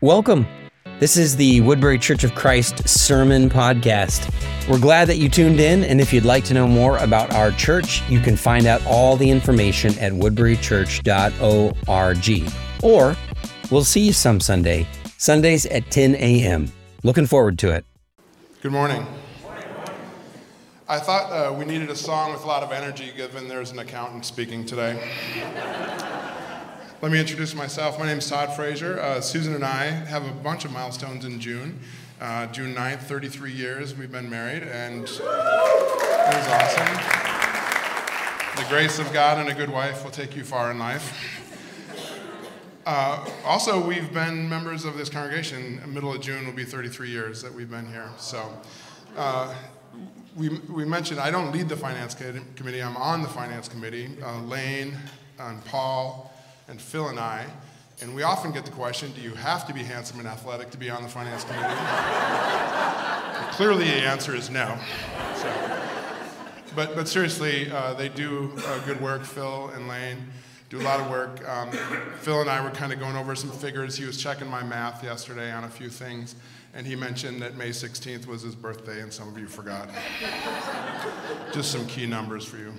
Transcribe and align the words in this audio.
Welcome. 0.00 0.46
This 1.00 1.16
is 1.16 1.34
the 1.34 1.60
Woodbury 1.62 1.98
Church 1.98 2.22
of 2.22 2.32
Christ 2.36 2.88
Sermon 2.88 3.50
Podcast. 3.50 4.32
We're 4.68 4.78
glad 4.78 5.08
that 5.08 5.16
you 5.16 5.28
tuned 5.28 5.58
in, 5.58 5.82
and 5.82 6.00
if 6.00 6.12
you'd 6.12 6.24
like 6.24 6.44
to 6.44 6.54
know 6.54 6.68
more 6.68 6.98
about 6.98 7.34
our 7.34 7.50
church, 7.50 8.08
you 8.08 8.20
can 8.20 8.36
find 8.36 8.66
out 8.66 8.80
all 8.86 9.16
the 9.16 9.28
information 9.28 9.98
at 9.98 10.12
woodburychurch.org. 10.12 12.52
Or 12.84 13.16
we'll 13.72 13.82
see 13.82 14.02
you 14.02 14.12
some 14.12 14.38
Sunday, 14.38 14.86
Sundays 15.16 15.66
at 15.66 15.90
10 15.90 16.14
a.m. 16.14 16.70
Looking 17.02 17.26
forward 17.26 17.58
to 17.58 17.72
it. 17.72 17.84
Good 18.62 18.70
morning. 18.70 19.04
I 20.88 21.00
thought 21.00 21.32
uh, 21.32 21.52
we 21.52 21.64
needed 21.64 21.90
a 21.90 21.96
song 21.96 22.32
with 22.32 22.44
a 22.44 22.46
lot 22.46 22.62
of 22.62 22.70
energy 22.70 23.10
given 23.16 23.48
there's 23.48 23.72
an 23.72 23.80
accountant 23.80 24.24
speaking 24.24 24.64
today. 24.64 25.10
Let 27.00 27.12
me 27.12 27.20
introduce 27.20 27.54
myself. 27.54 27.96
My 27.96 28.06
name 28.06 28.18
is 28.18 28.28
Todd 28.28 28.56
Frazier. 28.56 28.98
Uh, 28.98 29.20
Susan 29.20 29.54
and 29.54 29.64
I 29.64 29.84
have 29.84 30.26
a 30.26 30.32
bunch 30.32 30.64
of 30.64 30.72
milestones 30.72 31.24
in 31.24 31.38
June. 31.38 31.78
Uh, 32.20 32.48
June 32.48 32.74
9th, 32.74 33.02
33 33.02 33.52
years 33.52 33.94
we've 33.94 34.10
been 34.10 34.28
married, 34.28 34.64
and 34.64 35.04
it 35.04 35.08
was 35.08 35.20
awesome. 36.48 36.96
The 38.56 38.68
grace 38.68 38.98
of 38.98 39.12
God 39.12 39.38
and 39.38 39.48
a 39.48 39.54
good 39.54 39.70
wife 39.70 40.02
will 40.02 40.10
take 40.10 40.34
you 40.34 40.42
far 40.42 40.72
in 40.72 40.80
life. 40.80 41.16
Uh, 42.84 43.24
also, 43.44 43.80
we've 43.80 44.12
been 44.12 44.48
members 44.48 44.84
of 44.84 44.98
this 44.98 45.08
congregation. 45.08 45.80
Middle 45.86 46.12
of 46.12 46.20
June 46.20 46.46
will 46.46 46.52
be 46.52 46.64
33 46.64 47.10
years 47.10 47.40
that 47.42 47.54
we've 47.54 47.70
been 47.70 47.86
here. 47.86 48.10
So, 48.16 48.52
uh, 49.16 49.54
we, 50.36 50.48
we 50.68 50.84
mentioned 50.84 51.20
I 51.20 51.30
don't 51.30 51.52
lead 51.52 51.68
the 51.68 51.76
finance 51.76 52.16
committee, 52.56 52.82
I'm 52.82 52.96
on 52.96 53.22
the 53.22 53.28
finance 53.28 53.68
committee. 53.68 54.08
Uh, 54.20 54.40
Lane 54.40 54.96
and 55.38 55.64
Paul 55.64 56.27
and 56.68 56.80
Phil 56.80 57.08
and 57.08 57.18
I, 57.18 57.46
and 58.00 58.14
we 58.14 58.22
often 58.22 58.52
get 58.52 58.64
the 58.64 58.70
question 58.70 59.12
do 59.12 59.20
you 59.20 59.34
have 59.34 59.66
to 59.66 59.74
be 59.74 59.82
handsome 59.82 60.20
and 60.20 60.28
athletic 60.28 60.70
to 60.70 60.78
be 60.78 60.90
on 60.90 61.02
the 61.02 61.08
finance 61.08 61.44
committee? 61.44 61.74
clearly, 63.56 63.84
the 63.84 64.06
answer 64.06 64.34
is 64.34 64.50
no. 64.50 64.78
So, 65.36 65.80
but, 66.76 66.94
but 66.94 67.08
seriously, 67.08 67.70
uh, 67.70 67.94
they 67.94 68.08
do 68.08 68.52
uh, 68.58 68.78
good 68.84 69.00
work, 69.00 69.24
Phil 69.24 69.68
and 69.74 69.88
Lane 69.88 70.18
do 70.70 70.78
a 70.78 70.82
lot 70.82 71.00
of 71.00 71.10
work. 71.10 71.48
Um, 71.48 71.70
Phil 72.20 72.40
and 72.40 72.50
I 72.50 72.62
were 72.62 72.70
kind 72.70 72.92
of 72.92 72.98
going 72.98 73.16
over 73.16 73.34
some 73.34 73.50
figures. 73.50 73.96
He 73.96 74.04
was 74.04 74.22
checking 74.22 74.48
my 74.48 74.62
math 74.62 75.02
yesterday 75.02 75.50
on 75.50 75.64
a 75.64 75.68
few 75.68 75.88
things, 75.88 76.34
and 76.74 76.86
he 76.86 76.94
mentioned 76.94 77.40
that 77.40 77.56
May 77.56 77.70
16th 77.70 78.26
was 78.26 78.42
his 78.42 78.54
birthday, 78.54 79.00
and 79.00 79.12
some 79.12 79.28
of 79.28 79.38
you 79.38 79.46
forgot. 79.46 79.88
Just 81.52 81.72
some 81.72 81.86
key 81.86 82.06
numbers 82.06 82.44
for 82.44 82.58
you. 82.58 82.74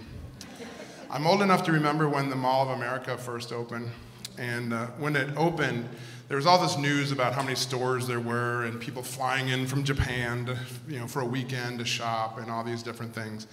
I'm 1.11 1.25
old 1.25 1.41
enough 1.41 1.63
to 1.63 1.71
remember 1.71 2.07
when 2.07 2.29
the 2.29 2.35
Mall 2.35 2.69
of 2.69 2.77
America 2.77 3.17
first 3.17 3.51
opened. 3.51 3.89
And 4.37 4.71
uh, 4.71 4.85
when 4.99 5.15
it 5.15 5.35
opened, 5.35 5.89
there 6.27 6.37
was 6.37 6.45
all 6.45 6.61
this 6.61 6.77
news 6.77 7.11
about 7.11 7.33
how 7.33 7.41
many 7.41 7.55
stores 7.55 8.05
there 8.05 8.19
were 8.19 8.65
and 8.65 8.79
people 8.79 9.01
flying 9.01 9.49
in 9.49 9.65
from 9.65 9.83
Japan 9.83 10.45
to, 10.45 10.57
you 10.87 10.99
know, 10.99 11.07
for 11.07 11.21
a 11.21 11.25
weekend 11.25 11.79
to 11.79 11.85
shop 11.85 12.37
and 12.37 12.51
all 12.51 12.63
these 12.63 12.83
different 12.83 13.15
things. 13.15 13.47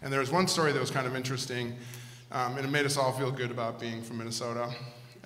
And 0.00 0.10
there 0.10 0.20
was 0.20 0.32
one 0.32 0.48
story 0.48 0.72
that 0.72 0.80
was 0.80 0.90
kind 0.90 1.06
of 1.06 1.14
interesting, 1.14 1.76
um, 2.30 2.56
and 2.56 2.64
it 2.64 2.70
made 2.70 2.86
us 2.86 2.96
all 2.96 3.12
feel 3.12 3.30
good 3.30 3.50
about 3.50 3.78
being 3.78 4.00
from 4.00 4.16
Minnesota. 4.16 4.70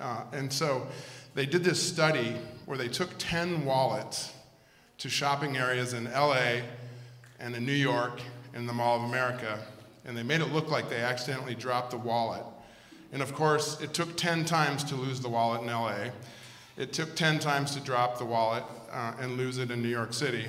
Uh, 0.00 0.24
and 0.32 0.52
so 0.52 0.88
they 1.36 1.46
did 1.46 1.62
this 1.62 1.80
study 1.80 2.34
where 2.64 2.76
they 2.76 2.88
took 2.88 3.10
10 3.18 3.64
wallets 3.64 4.32
to 4.98 5.08
shopping 5.08 5.56
areas 5.56 5.92
in 5.92 6.06
LA 6.06 6.62
and 7.38 7.54
in 7.54 7.64
New 7.64 7.70
York 7.70 8.20
and 8.54 8.68
the 8.68 8.72
Mall 8.72 8.96
of 8.96 9.04
America 9.04 9.60
and 10.06 10.16
they 10.16 10.22
made 10.22 10.40
it 10.40 10.52
look 10.52 10.70
like 10.70 10.88
they 10.88 11.00
accidentally 11.00 11.54
dropped 11.54 11.90
the 11.90 11.98
wallet. 11.98 12.44
And 13.12 13.22
of 13.22 13.34
course, 13.34 13.80
it 13.80 13.92
took 13.92 14.16
10 14.16 14.44
times 14.44 14.84
to 14.84 14.94
lose 14.94 15.20
the 15.20 15.28
wallet 15.28 15.62
in 15.62 15.68
LA. 15.68 16.10
It 16.76 16.92
took 16.92 17.14
10 17.14 17.38
times 17.38 17.74
to 17.74 17.80
drop 17.80 18.18
the 18.18 18.24
wallet 18.24 18.64
uh, 18.92 19.14
and 19.20 19.36
lose 19.36 19.58
it 19.58 19.70
in 19.70 19.82
New 19.82 19.88
York 19.88 20.12
City. 20.12 20.46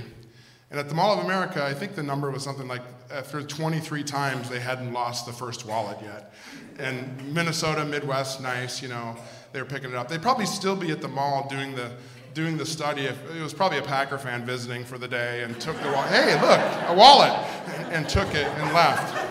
And 0.70 0.80
at 0.80 0.90
the 0.90 0.96
Mall 0.96 1.18
of 1.18 1.24
America, 1.24 1.64
I 1.64 1.74
think 1.74 1.96
the 1.96 2.04
number 2.04 2.30
was 2.30 2.44
something 2.44 2.68
like 2.68 2.82
after 3.10 3.42
23 3.42 4.04
times 4.04 4.50
they 4.50 4.60
hadn't 4.60 4.92
lost 4.92 5.26
the 5.26 5.32
first 5.32 5.66
wallet 5.66 5.98
yet. 6.02 6.34
And 6.78 7.34
Minnesota, 7.34 7.86
Midwest, 7.86 8.42
nice, 8.42 8.82
you 8.82 8.90
know, 8.90 9.16
they 9.54 9.62
were 9.62 9.68
picking 9.68 9.92
it 9.92 9.96
up. 9.96 10.10
They'd 10.10 10.22
probably 10.22 10.46
still 10.46 10.76
be 10.76 10.92
at 10.92 11.02
the 11.02 11.08
mall 11.08 11.48
doing 11.50 11.76
the 11.76 11.92
doing 12.34 12.56
the 12.56 12.66
study, 12.66 13.06
If, 13.06 13.36
it 13.36 13.42
was 13.42 13.52
probably 13.52 13.80
a 13.80 13.82
Packer 13.82 14.20
fan 14.20 14.46
visiting 14.46 14.86
for 14.86 15.00
the 15.00 15.08
day 15.08 15.42
and 15.42 15.60
took 15.60 15.76
the 15.82 15.90
wallet. 15.90 16.12
Hey, 16.12 16.40
look, 16.40 16.88
a 16.88 16.94
wallet, 16.94 17.32
and, 17.32 17.94
and 17.94 18.10
took 18.10 18.28
it 18.36 18.46
and 18.46 18.74
left. 18.76 19.27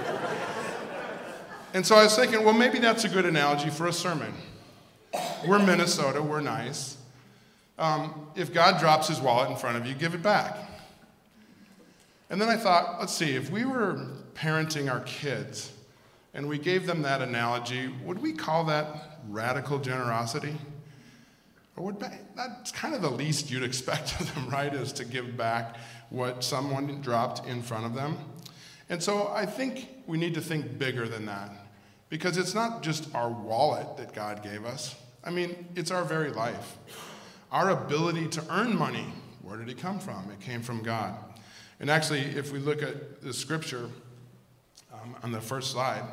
And 1.76 1.84
so 1.86 1.94
I 1.94 2.04
was 2.04 2.16
thinking, 2.16 2.42
well, 2.42 2.54
maybe 2.54 2.78
that's 2.78 3.04
a 3.04 3.08
good 3.10 3.26
analogy 3.26 3.68
for 3.68 3.86
a 3.86 3.92
sermon. 3.92 4.32
We're 5.46 5.58
Minnesota, 5.58 6.22
we're 6.22 6.40
nice. 6.40 6.96
Um, 7.78 8.28
if 8.34 8.50
God 8.50 8.80
drops 8.80 9.08
his 9.08 9.20
wallet 9.20 9.50
in 9.50 9.58
front 9.58 9.76
of 9.76 9.84
you, 9.84 9.92
give 9.92 10.14
it 10.14 10.22
back. 10.22 10.56
And 12.30 12.40
then 12.40 12.48
I 12.48 12.56
thought, 12.56 12.98
let's 12.98 13.12
see, 13.12 13.36
if 13.36 13.50
we 13.50 13.66
were 13.66 14.08
parenting 14.32 14.90
our 14.90 15.00
kids 15.00 15.70
and 16.32 16.48
we 16.48 16.56
gave 16.56 16.86
them 16.86 17.02
that 17.02 17.20
analogy, 17.20 17.88
would 18.06 18.22
we 18.22 18.32
call 18.32 18.64
that 18.64 19.20
radical 19.28 19.78
generosity? 19.78 20.56
Or 21.76 21.84
would 21.84 22.02
that's 22.34 22.72
kind 22.72 22.94
of 22.94 23.02
the 23.02 23.10
least 23.10 23.50
you'd 23.50 23.62
expect 23.62 24.18
of 24.20 24.34
them, 24.34 24.48
right? 24.48 24.72
Is 24.72 24.94
to 24.94 25.04
give 25.04 25.36
back 25.36 25.76
what 26.08 26.42
someone 26.42 27.02
dropped 27.02 27.46
in 27.46 27.60
front 27.60 27.84
of 27.84 27.92
them. 27.92 28.16
And 28.88 29.02
so 29.02 29.28
I 29.28 29.44
think 29.44 29.88
we 30.06 30.16
need 30.16 30.32
to 30.32 30.40
think 30.40 30.78
bigger 30.78 31.06
than 31.06 31.26
that. 31.26 31.50
Because 32.08 32.36
it's 32.36 32.54
not 32.54 32.82
just 32.82 33.12
our 33.14 33.28
wallet 33.28 33.96
that 33.96 34.14
God 34.14 34.42
gave 34.42 34.64
us. 34.64 34.94
I 35.24 35.30
mean, 35.30 35.66
it's 35.74 35.90
our 35.90 36.04
very 36.04 36.30
life. 36.30 36.78
Our 37.50 37.70
ability 37.70 38.28
to 38.28 38.44
earn 38.50 38.76
money, 38.76 39.06
where 39.42 39.56
did 39.56 39.68
it 39.68 39.78
come 39.78 39.98
from? 39.98 40.30
It 40.30 40.40
came 40.40 40.62
from 40.62 40.82
God. 40.82 41.16
And 41.80 41.90
actually, 41.90 42.20
if 42.20 42.52
we 42.52 42.58
look 42.58 42.82
at 42.82 43.20
the 43.22 43.32
scripture 43.32 43.90
um, 44.92 45.16
on 45.22 45.32
the 45.32 45.40
first 45.40 45.72
slide, 45.72 46.04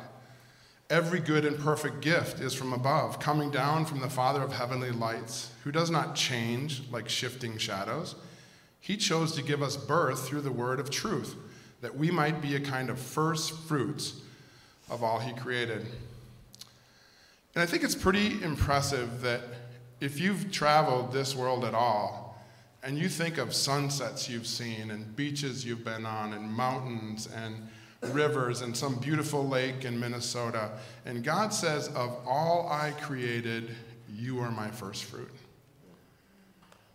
Every 0.90 1.18
good 1.18 1.46
and 1.46 1.58
perfect 1.58 2.02
gift 2.02 2.40
is 2.40 2.52
from 2.52 2.74
above, 2.74 3.18
coming 3.18 3.50
down 3.50 3.86
from 3.86 4.00
the 4.00 4.10
Father 4.10 4.42
of 4.42 4.52
heavenly 4.52 4.90
lights, 4.90 5.50
who 5.64 5.72
does 5.72 5.90
not 5.90 6.14
change 6.14 6.82
like 6.90 7.08
shifting 7.08 7.56
shadows. 7.56 8.16
He 8.80 8.98
chose 8.98 9.32
to 9.32 9.42
give 9.42 9.62
us 9.62 9.78
birth 9.78 10.28
through 10.28 10.42
the 10.42 10.52
word 10.52 10.78
of 10.78 10.90
truth, 10.90 11.36
that 11.80 11.96
we 11.96 12.10
might 12.10 12.42
be 12.42 12.54
a 12.54 12.60
kind 12.60 12.90
of 12.90 12.98
first 12.98 13.58
fruits 13.60 14.20
of 14.90 15.02
all 15.02 15.18
He 15.18 15.32
created. 15.32 15.86
And 17.54 17.62
I 17.62 17.66
think 17.66 17.84
it's 17.84 17.94
pretty 17.94 18.42
impressive 18.42 19.20
that 19.22 19.42
if 20.00 20.20
you've 20.20 20.50
traveled 20.50 21.12
this 21.12 21.34
world 21.34 21.64
at 21.64 21.74
all, 21.74 22.22
and 22.82 22.98
you 22.98 23.08
think 23.08 23.38
of 23.38 23.54
sunsets 23.54 24.28
you've 24.28 24.46
seen, 24.46 24.90
and 24.90 25.16
beaches 25.16 25.64
you've 25.64 25.84
been 25.84 26.04
on, 26.04 26.34
and 26.34 26.52
mountains, 26.52 27.28
and 27.34 27.68
rivers 28.12 28.62
and 28.62 28.76
some 28.76 28.96
beautiful 28.96 29.46
lake 29.46 29.84
in 29.84 29.98
Minnesota. 29.98 30.70
And 31.06 31.24
God 31.24 31.52
says, 31.52 31.88
Of 31.88 32.16
all 32.26 32.68
I 32.70 32.90
created, 33.00 33.74
you 34.14 34.40
are 34.40 34.50
my 34.50 34.68
first 34.68 35.04
fruit. 35.04 35.32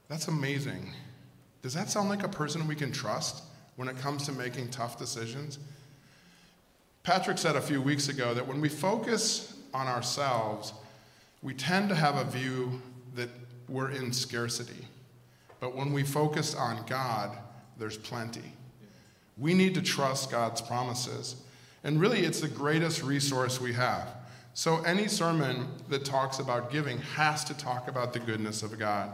That's 0.07 0.27
amazing. 0.27 0.91
Does 1.61 1.73
that 1.73 1.89
sound 1.89 2.09
like 2.09 2.23
a 2.23 2.29
person 2.29 2.67
we 2.67 2.75
can 2.75 2.91
trust 2.91 3.43
when 3.75 3.87
it 3.87 3.97
comes 3.97 4.25
to 4.25 4.31
making 4.31 4.69
tough 4.69 4.97
decisions? 4.97 5.59
Patrick 7.09 7.39
said 7.39 7.55
a 7.55 7.61
few 7.61 7.81
weeks 7.81 8.07
ago 8.07 8.35
that 8.35 8.45
when 8.45 8.61
we 8.61 8.69
focus 8.69 9.55
on 9.73 9.87
ourselves, 9.87 10.73
we 11.41 11.55
tend 11.55 11.89
to 11.89 11.95
have 11.95 12.17
a 12.17 12.23
view 12.23 12.83
that 13.15 13.29
we're 13.67 13.89
in 13.89 14.13
scarcity. 14.13 14.85
But 15.59 15.75
when 15.75 15.91
we 15.91 16.03
focus 16.03 16.53
on 16.53 16.85
God, 16.85 17.35
there's 17.79 17.97
plenty. 17.97 18.53
We 19.39 19.55
need 19.55 19.73
to 19.73 19.81
trust 19.81 20.29
God's 20.29 20.61
promises. 20.61 21.37
And 21.83 21.99
really, 21.99 22.19
it's 22.19 22.41
the 22.41 22.47
greatest 22.47 23.01
resource 23.01 23.59
we 23.59 23.73
have. 23.73 24.07
So, 24.53 24.83
any 24.83 25.07
sermon 25.07 25.67
that 25.89 26.05
talks 26.05 26.37
about 26.37 26.71
giving 26.71 26.99
has 26.99 27.43
to 27.45 27.57
talk 27.57 27.87
about 27.87 28.13
the 28.13 28.19
goodness 28.19 28.61
of 28.61 28.77
God. 28.77 29.09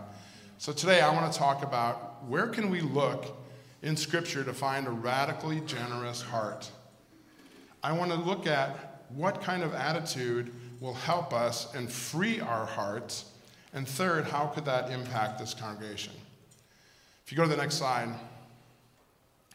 So, 0.57 0.73
today 0.73 0.99
I 0.99 1.13
want 1.13 1.31
to 1.31 1.39
talk 1.39 1.63
about 1.63 2.25
where 2.25 2.47
can 2.47 2.69
we 2.69 2.81
look 2.81 3.37
in 3.81 3.95
Scripture 3.95 4.43
to 4.43 4.53
find 4.53 4.85
a 4.85 4.91
radically 4.91 5.61
generous 5.61 6.21
heart. 6.21 6.69
I 7.85 7.91
want 7.91 8.09
to 8.09 8.17
look 8.17 8.47
at 8.47 9.03
what 9.09 9.43
kind 9.43 9.61
of 9.61 9.75
attitude 9.75 10.51
will 10.81 10.95
help 10.95 11.33
us 11.33 11.71
and 11.75 11.87
free 11.87 12.39
our 12.39 12.65
hearts. 12.65 13.25
And 13.73 13.87
third, 13.87 14.25
how 14.25 14.47
could 14.47 14.65
that 14.65 14.89
impact 14.89 15.37
this 15.37 15.53
congregation? 15.53 16.13
If 17.23 17.31
you 17.31 17.37
go 17.37 17.43
to 17.43 17.49
the 17.49 17.57
next 17.57 17.75
slide. 17.75 18.09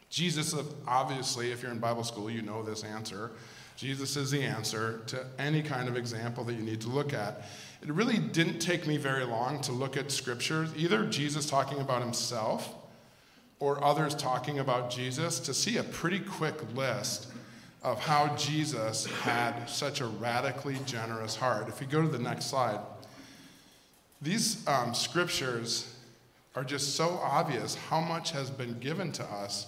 Jesus, 0.09 0.55
obviously, 0.87 1.51
if 1.51 1.61
you're 1.61 1.73
in 1.73 1.79
Bible 1.79 2.05
school, 2.05 2.31
you 2.31 2.41
know 2.41 2.63
this 2.63 2.85
answer. 2.85 3.31
Jesus 3.75 4.15
is 4.15 4.31
the 4.31 4.43
answer 4.43 5.01
to 5.07 5.25
any 5.37 5.61
kind 5.61 5.89
of 5.89 5.97
example 5.97 6.45
that 6.45 6.53
you 6.53 6.61
need 6.61 6.79
to 6.81 6.89
look 6.89 7.13
at. 7.13 7.41
It 7.81 7.91
really 7.91 8.17
didn't 8.17 8.59
take 8.59 8.87
me 8.87 8.95
very 8.95 9.25
long 9.25 9.59
to 9.63 9.73
look 9.73 9.97
at 9.97 10.09
scriptures, 10.09 10.69
either 10.77 11.05
Jesus 11.05 11.49
talking 11.49 11.79
about 11.79 12.01
himself 12.01 12.75
or 13.59 13.83
others 13.83 14.15
talking 14.15 14.59
about 14.59 14.89
Jesus, 14.89 15.37
to 15.41 15.53
see 15.53 15.75
a 15.75 15.83
pretty 15.83 16.19
quick 16.19 16.55
list 16.75 17.27
of 17.81 17.99
how 17.99 18.35
Jesus 18.35 19.05
had 19.05 19.65
such 19.65 20.01
a 20.01 20.05
radically 20.05 20.77
generous 20.85 21.35
heart. 21.35 21.67
If 21.67 21.81
you 21.81 21.87
go 21.87 22.01
to 22.01 22.07
the 22.07 22.19
next 22.19 22.45
slide, 22.45 22.79
these 24.21 24.65
um, 24.67 24.93
scriptures 24.93 25.95
are 26.55 26.63
just 26.63 26.95
so 26.95 27.19
obvious 27.23 27.75
how 27.75 28.01
much 28.01 28.31
has 28.31 28.51
been 28.51 28.77
given 28.79 29.11
to 29.13 29.23
us 29.23 29.67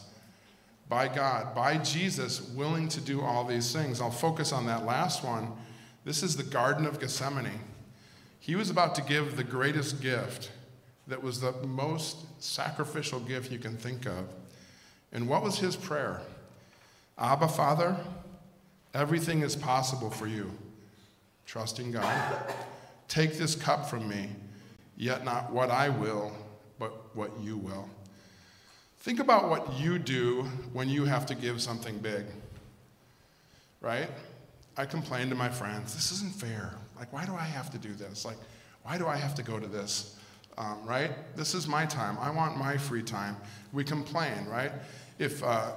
by 0.89 1.07
God, 1.07 1.56
by 1.56 1.77
Jesus, 1.77 2.42
willing 2.51 2.88
to 2.89 3.01
do 3.01 3.21
all 3.21 3.45
these 3.45 3.74
things. 3.74 4.00
I'll 4.00 4.12
focus 4.12 4.51
on 4.51 4.68
that 4.68 4.86
last 4.86 5.24
one. 5.24 5.51
This 6.06 6.21
is 6.21 6.36
the 6.36 6.44
Garden 6.44 6.86
of 6.86 7.00
Gethsemane. 7.00 7.60
He 8.39 8.56
was 8.56 8.69
about 8.69 8.94
to 8.95 9.01
give 9.01 9.38
the 9.38 9.44
greatest 9.44 10.01
gift 10.01 10.51
that 11.07 11.24
was 11.24 11.39
the 11.39 11.54
most 11.65 12.18
sacrificial 12.39 13.19
gift 13.21 13.51
you 13.51 13.60
can 13.60 13.77
think 13.77 14.06
of. 14.06 14.27
And 15.12 15.27
what 15.27 15.42
was 15.42 15.60
his 15.60 15.75
prayer? 15.75 16.21
Abba, 17.18 17.48
Father, 17.48 17.98
everything 18.94 19.42
is 19.42 19.56
possible 19.56 20.10
for 20.10 20.27
you. 20.27 20.51
Trusting 21.45 21.92
God. 21.92 22.54
Take 23.07 23.38
this 23.38 23.56
cup 23.56 23.89
from 23.89 24.07
me, 24.07 24.30
yet 24.98 25.24
not 25.24 25.51
what 25.51 25.69
I 25.69 25.89
will, 25.89 26.31
but 26.80 27.15
what 27.15 27.31
you 27.39 27.57
will. 27.57 27.89
Think 29.00 29.19
about 29.19 29.50
what 29.50 29.80
you 29.80 30.00
do 30.00 30.44
when 30.71 30.89
you 30.89 31.06
have 31.06 31.25
to 31.27 31.36
give 31.36 31.62
something 31.62 32.00
big, 32.00 32.24
right? 33.81 34.10
I 34.77 34.86
complain 34.86 35.30
to 35.30 35.36
my 35.36 35.50
friends, 35.50 35.94
this 35.94 36.12
isn't 36.13 36.33
fair. 36.33 36.74
Like, 36.98 37.12
why 37.12 37.25
do 37.25 37.36
I 37.36 37.44
have 37.44 37.69
to 37.71 37.77
do 37.77 37.94
this? 37.94 38.25
Like, 38.25 38.38
why 38.83 38.98
do 38.98 39.07
I 39.07 39.18
have 39.18 39.36
to 39.36 39.44
go 39.44 39.60
to 39.60 39.68
this? 39.68 40.18
Um, 40.57 40.80
right? 40.86 41.12
This 41.36 41.54
is 41.54 41.68
my 41.68 41.86
time. 41.86 42.18
I 42.19 42.30
want 42.30 42.57
my 42.57 42.77
free 42.77 43.04
time. 43.04 43.36
We 43.71 43.83
complain, 43.83 44.45
right? 44.45 44.71
If 45.19 45.44
uh, 45.44 45.74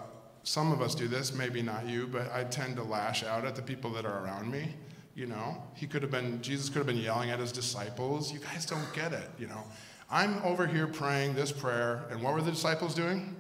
some 0.47 0.71
of 0.71 0.81
us 0.81 0.95
do 0.95 1.09
this, 1.09 1.35
maybe 1.35 1.61
not 1.61 1.89
you, 1.89 2.07
but 2.07 2.33
I 2.33 2.45
tend 2.45 2.77
to 2.77 2.85
lash 2.85 3.25
out 3.25 3.45
at 3.45 3.57
the 3.57 3.63
people 3.63 3.91
that 3.95 4.07
are 4.07 4.25
around 4.25 4.49
me. 4.49 4.75
You 5.17 5.27
know, 5.27 5.61
he 5.75 5.89
could 5.89 6.03
have 6.03 6.13
been, 6.13 6.41
Jesus 6.41 6.69
could 6.69 6.79
have 6.79 6.87
been 6.87 6.99
yelling 6.99 7.31
at 7.31 7.41
his 7.41 7.51
disciples. 7.51 8.33
You 8.33 8.39
guys 8.39 8.65
don't 8.65 8.87
get 8.95 9.13
it, 9.13 9.29
you 9.41 9.49
know. 9.49 9.65
I'm 10.09 10.41
over 10.45 10.69
here 10.69 10.87
praying 10.87 11.35
this 11.35 11.51
prayer, 11.51 12.05
and 12.11 12.23
what 12.23 12.33
were 12.33 12.43
the 12.43 12.53
disciples 12.53 12.95
doing? 12.95 13.35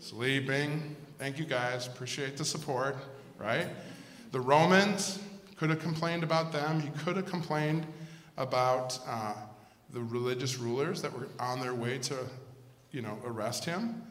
Sleeping. 0.00 0.96
Thank 1.20 1.38
you 1.38 1.44
guys. 1.44 1.86
Appreciate 1.86 2.36
the 2.36 2.44
support, 2.44 2.96
right? 3.38 3.68
The 4.32 4.40
Romans 4.40 5.20
could 5.56 5.70
have 5.70 5.78
complained 5.78 6.24
about 6.24 6.50
them. 6.50 6.80
He 6.80 6.90
could 7.04 7.14
have 7.14 7.26
complained 7.26 7.86
about 8.36 8.98
uh, 9.06 9.34
the 9.90 10.00
religious 10.00 10.58
rulers 10.58 11.00
that 11.02 11.16
were 11.16 11.28
on 11.38 11.60
their 11.60 11.74
way 11.74 11.98
to, 11.98 12.16
you 12.90 13.02
know, 13.02 13.20
arrest 13.24 13.64
him. 13.64 14.02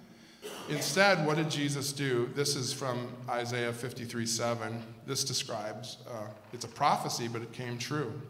Instead, 0.70 1.26
what 1.26 1.38
did 1.38 1.50
Jesus 1.50 1.92
do? 1.92 2.30
This 2.36 2.56
is 2.56 2.72
from 2.72 3.10
Isaiah 3.30 3.74
53 3.74 4.26
7. 4.26 4.84
This 5.06 5.24
describes, 5.24 5.98
uh, 6.10 6.28
it's 6.54 6.66
a 6.66 6.70
prophecy, 6.70 7.28
but 7.28 7.42
it 7.42 7.52
came 7.52 7.78
true. 7.78 8.22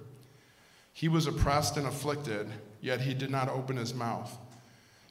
He 0.94 1.08
was 1.08 1.28
oppressed 1.28 1.78
and 1.78 1.88
afflicted, 1.88 2.48
yet 2.82 3.02
he 3.02 3.14
did 3.14 3.32
not 3.32 3.50
open 3.50 3.78
his 3.78 3.94
mouth. 3.94 4.36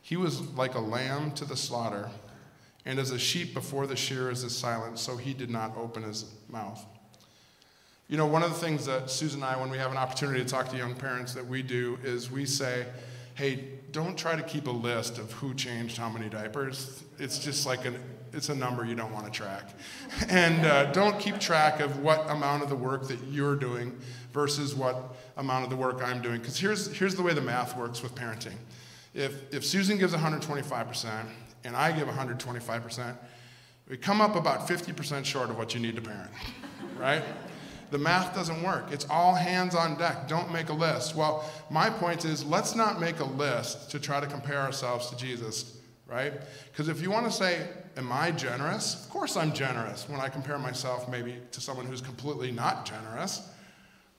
He 0.00 0.16
was 0.16 0.40
like 0.52 0.75
a 0.75 0.81
lamb 0.81 1.32
to 1.32 1.44
the 1.44 1.56
slaughter, 1.56 2.10
and 2.84 2.99
as 2.99 3.10
a 3.10 3.19
sheep 3.19 3.55
before 3.55 3.87
the 3.87 3.96
shearers 3.96 4.43
is 4.43 4.56
silent, 4.56 4.98
so 4.98 5.16
he 5.16 5.32
did 5.32 5.50
not 5.50 5.76
open 5.76 6.02
his 6.02 6.26
mouth. 6.48 6.84
You 8.08 8.16
know, 8.16 8.26
one 8.26 8.43
of 8.43 8.50
the 8.50 8.58
things 8.58 8.84
that 8.87 9.10
Susan 9.10 9.43
and 9.43 9.50
I, 9.50 9.58
when 9.58 9.70
we 9.70 9.78
have 9.78 9.90
an 9.90 9.96
opportunity 9.96 10.43
to 10.43 10.48
talk 10.48 10.69
to 10.70 10.76
young 10.76 10.94
parents, 10.94 11.34
that 11.34 11.46
we 11.46 11.62
do 11.62 11.98
is 12.02 12.31
we 12.31 12.46
say, 12.46 12.87
hey, 13.34 13.64
don't 13.92 14.16
try 14.16 14.34
to 14.34 14.42
keep 14.42 14.66
a 14.66 14.70
list 14.70 15.18
of 15.18 15.30
who 15.32 15.54
changed 15.54 15.98
how 15.98 16.08
many 16.08 16.28
diapers. 16.28 17.04
It's 17.18 17.38
just 17.38 17.66
like 17.66 17.84
an, 17.84 18.02
it's 18.32 18.48
a 18.48 18.54
number 18.54 18.84
you 18.84 18.94
don't 18.94 19.12
want 19.12 19.26
to 19.26 19.30
track. 19.30 19.70
And 20.28 20.64
uh, 20.64 20.92
don't 20.92 21.18
keep 21.18 21.38
track 21.38 21.80
of 21.80 22.00
what 22.00 22.28
amount 22.30 22.62
of 22.62 22.68
the 22.68 22.76
work 22.76 23.08
that 23.08 23.18
you're 23.30 23.56
doing 23.56 23.98
versus 24.32 24.74
what 24.74 25.16
amount 25.36 25.64
of 25.64 25.70
the 25.70 25.76
work 25.76 26.02
I'm 26.02 26.22
doing. 26.22 26.40
Because 26.40 26.58
here's, 26.58 26.96
here's 26.96 27.14
the 27.14 27.22
way 27.22 27.34
the 27.34 27.40
math 27.40 27.76
works 27.76 28.02
with 28.02 28.14
parenting. 28.14 28.56
If, 29.14 29.52
if 29.52 29.64
Susan 29.64 29.98
gives 29.98 30.14
125% 30.14 31.26
and 31.64 31.76
I 31.76 31.92
give 31.92 32.08
125%, 32.08 33.16
we 33.88 33.96
come 33.96 34.20
up 34.20 34.36
about 34.36 34.66
50% 34.68 35.24
short 35.24 35.50
of 35.50 35.58
what 35.58 35.74
you 35.74 35.80
need 35.80 35.96
to 35.96 36.02
parent, 36.02 36.30
right? 36.98 37.22
The 37.92 37.98
math 37.98 38.34
doesn't 38.34 38.62
work. 38.62 38.86
It's 38.90 39.06
all 39.08 39.34
hands 39.34 39.74
on 39.74 39.96
deck. 39.98 40.26
Don't 40.26 40.50
make 40.50 40.70
a 40.70 40.72
list. 40.72 41.14
Well, 41.14 41.48
my 41.70 41.90
point 41.90 42.24
is 42.24 42.44
let's 42.44 42.74
not 42.74 42.98
make 42.98 43.20
a 43.20 43.24
list 43.24 43.90
to 43.90 44.00
try 44.00 44.18
to 44.18 44.26
compare 44.26 44.58
ourselves 44.58 45.10
to 45.10 45.16
Jesus, 45.16 45.76
right? 46.06 46.32
Because 46.70 46.88
if 46.88 47.00
you 47.00 47.10
want 47.10 47.26
to 47.26 47.32
say, 47.32 47.68
Am 47.96 48.10
I 48.10 48.30
generous? 48.30 49.04
Of 49.04 49.10
course 49.10 49.36
I'm 49.36 49.52
generous 49.52 50.08
when 50.08 50.20
I 50.20 50.28
compare 50.28 50.58
myself 50.58 51.08
maybe 51.10 51.36
to 51.50 51.60
someone 51.60 51.84
who's 51.84 52.00
completely 52.00 52.50
not 52.50 52.86
generous. 52.86 53.46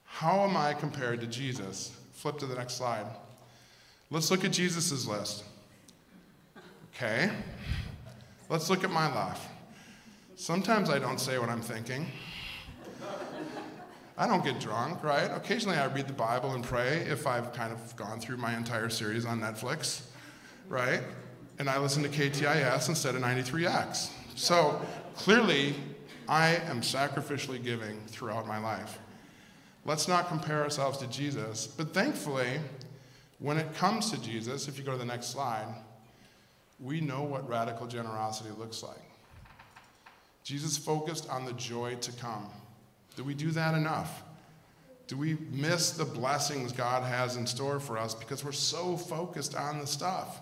How 0.04 0.44
am 0.44 0.56
I 0.56 0.74
compared 0.74 1.20
to 1.22 1.26
Jesus? 1.26 1.92
Flip 2.12 2.38
to 2.38 2.46
the 2.46 2.54
next 2.54 2.74
slide. 2.74 3.06
Let's 4.10 4.30
look 4.30 4.44
at 4.44 4.52
Jesus' 4.52 5.06
list. 5.06 5.42
Okay. 6.94 7.30
Let's 8.48 8.70
look 8.70 8.84
at 8.84 8.92
my 8.92 9.12
life. 9.12 9.44
Sometimes 10.36 10.88
I 10.88 11.00
don't 11.00 11.18
say 11.18 11.38
what 11.38 11.48
I'm 11.48 11.62
thinking. 11.62 12.06
I 14.16 14.28
don't 14.28 14.44
get 14.44 14.60
drunk, 14.60 15.02
right? 15.02 15.28
Occasionally 15.34 15.76
I 15.76 15.86
read 15.86 16.06
the 16.06 16.12
Bible 16.12 16.52
and 16.52 16.62
pray 16.62 16.98
if 16.98 17.26
I've 17.26 17.52
kind 17.52 17.72
of 17.72 17.96
gone 17.96 18.20
through 18.20 18.36
my 18.36 18.56
entire 18.56 18.88
series 18.88 19.24
on 19.26 19.40
Netflix, 19.40 20.02
right? 20.68 21.00
And 21.58 21.68
I 21.68 21.78
listen 21.78 22.02
to 22.04 22.08
KTIS 22.08 22.88
instead 22.88 23.16
of 23.16 23.22
93X. 23.22 24.10
So 24.36 24.80
clearly, 25.16 25.74
I 26.28 26.56
am 26.66 26.80
sacrificially 26.80 27.62
giving 27.62 28.00
throughout 28.06 28.46
my 28.46 28.58
life. 28.58 28.98
Let's 29.84 30.06
not 30.06 30.28
compare 30.28 30.62
ourselves 30.62 30.98
to 30.98 31.06
Jesus, 31.08 31.66
but 31.66 31.92
thankfully, 31.92 32.60
when 33.40 33.58
it 33.58 33.74
comes 33.74 34.10
to 34.12 34.20
Jesus, 34.20 34.68
if 34.68 34.78
you 34.78 34.84
go 34.84 34.92
to 34.92 34.98
the 34.98 35.04
next 35.04 35.26
slide, 35.26 35.66
we 36.80 37.00
know 37.00 37.22
what 37.22 37.48
radical 37.48 37.86
generosity 37.86 38.50
looks 38.58 38.82
like. 38.82 39.02
Jesus 40.44 40.78
focused 40.78 41.28
on 41.28 41.44
the 41.44 41.52
joy 41.54 41.96
to 41.96 42.12
come. 42.12 42.48
Do 43.16 43.24
we 43.24 43.34
do 43.34 43.50
that 43.52 43.74
enough? 43.74 44.22
Do 45.06 45.16
we 45.16 45.36
miss 45.52 45.90
the 45.90 46.04
blessings 46.04 46.72
God 46.72 47.02
has 47.02 47.36
in 47.36 47.46
store 47.46 47.78
for 47.78 47.98
us 47.98 48.14
because 48.14 48.44
we're 48.44 48.52
so 48.52 48.96
focused 48.96 49.54
on 49.54 49.78
the 49.78 49.86
stuff? 49.86 50.40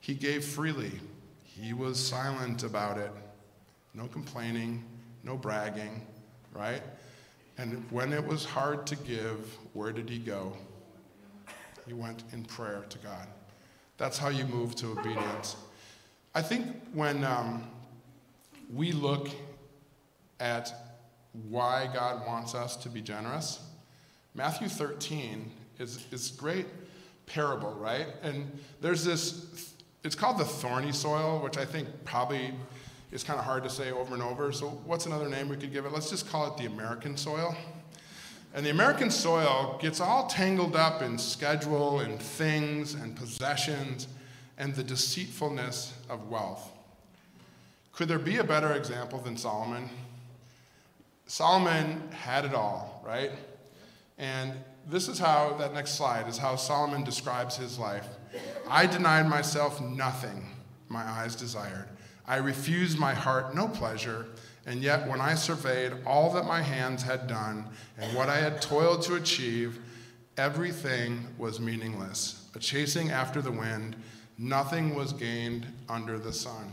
He 0.00 0.14
gave 0.14 0.44
freely. 0.44 0.92
He 1.44 1.72
was 1.72 1.98
silent 1.98 2.62
about 2.62 2.98
it. 2.98 3.10
No 3.94 4.06
complaining, 4.06 4.84
no 5.22 5.36
bragging, 5.36 6.06
right? 6.52 6.82
And 7.58 7.84
when 7.90 8.12
it 8.12 8.24
was 8.24 8.44
hard 8.44 8.86
to 8.86 8.96
give, 8.96 9.56
where 9.74 9.92
did 9.92 10.08
he 10.08 10.18
go? 10.18 10.52
He 11.86 11.92
went 11.92 12.22
in 12.32 12.44
prayer 12.44 12.84
to 12.88 12.98
God. 12.98 13.26
That's 13.96 14.16
how 14.16 14.28
you 14.28 14.44
move 14.44 14.76
to 14.76 14.92
obedience. 14.92 15.56
I 16.34 16.42
think 16.42 16.66
when 16.92 17.24
um, 17.24 17.68
we 18.72 18.92
look 18.92 19.28
at 20.38 20.87
why 21.48 21.88
God 21.92 22.26
wants 22.26 22.54
us 22.54 22.76
to 22.76 22.88
be 22.88 23.00
generous. 23.00 23.60
Matthew 24.34 24.68
13 24.68 25.50
is, 25.78 26.04
is 26.12 26.30
great 26.30 26.66
parable, 27.26 27.72
right? 27.74 28.06
And 28.22 28.50
there's 28.80 29.04
this, 29.04 29.74
it's 30.04 30.14
called 30.14 30.38
the 30.38 30.44
thorny 30.44 30.92
soil, 30.92 31.40
which 31.42 31.58
I 31.58 31.64
think 31.64 31.88
probably 32.04 32.54
is 33.12 33.22
kind 33.22 33.38
of 33.38 33.44
hard 33.44 33.62
to 33.64 33.70
say 33.70 33.90
over 33.90 34.14
and 34.14 34.22
over. 34.22 34.52
So, 34.52 34.68
what's 34.84 35.06
another 35.06 35.28
name 35.28 35.48
we 35.48 35.56
could 35.56 35.72
give 35.72 35.86
it? 35.86 35.92
Let's 35.92 36.10
just 36.10 36.28
call 36.28 36.46
it 36.52 36.56
the 36.56 36.66
American 36.66 37.16
soil. 37.16 37.56
And 38.54 38.64
the 38.64 38.70
American 38.70 39.10
soil 39.10 39.78
gets 39.80 40.00
all 40.00 40.26
tangled 40.26 40.74
up 40.74 41.02
in 41.02 41.18
schedule 41.18 42.00
and 42.00 42.20
things 42.20 42.94
and 42.94 43.14
possessions 43.14 44.08
and 44.56 44.74
the 44.74 44.82
deceitfulness 44.82 45.94
of 46.08 46.28
wealth. 46.28 46.72
Could 47.92 48.08
there 48.08 48.18
be 48.18 48.38
a 48.38 48.44
better 48.44 48.72
example 48.72 49.18
than 49.18 49.36
Solomon? 49.36 49.88
Solomon 51.28 52.02
had 52.10 52.46
it 52.46 52.54
all, 52.54 53.02
right? 53.06 53.30
And 54.16 54.52
this 54.88 55.08
is 55.08 55.18
how, 55.18 55.54
that 55.58 55.74
next 55.74 55.92
slide 55.92 56.26
is 56.26 56.38
how 56.38 56.56
Solomon 56.56 57.04
describes 57.04 57.56
his 57.56 57.78
life. 57.78 58.08
I 58.68 58.86
denied 58.86 59.28
myself 59.28 59.80
nothing 59.80 60.44
my 60.88 61.02
eyes 61.02 61.36
desired. 61.36 61.88
I 62.26 62.36
refused 62.36 62.98
my 62.98 63.12
heart 63.14 63.54
no 63.54 63.68
pleasure. 63.68 64.26
And 64.66 64.82
yet, 64.82 65.06
when 65.06 65.20
I 65.20 65.34
surveyed 65.34 65.92
all 66.06 66.32
that 66.32 66.44
my 66.44 66.62
hands 66.62 67.02
had 67.02 67.26
done 67.26 67.66
and 67.98 68.16
what 68.16 68.28
I 68.28 68.38
had 68.38 68.60
toiled 68.60 69.02
to 69.02 69.14
achieve, 69.14 69.78
everything 70.38 71.26
was 71.36 71.60
meaningless. 71.60 72.46
A 72.54 72.58
chasing 72.58 73.10
after 73.10 73.42
the 73.42 73.52
wind, 73.52 73.96
nothing 74.38 74.94
was 74.94 75.12
gained 75.12 75.66
under 75.88 76.18
the 76.18 76.32
sun. 76.32 76.72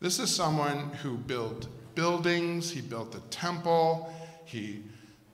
This 0.00 0.18
is 0.18 0.34
someone 0.34 0.90
who 1.02 1.16
built 1.16 1.68
buildings, 1.96 2.70
he 2.70 2.80
built 2.80 3.10
the 3.10 3.18
temple, 3.30 4.14
he 4.44 4.84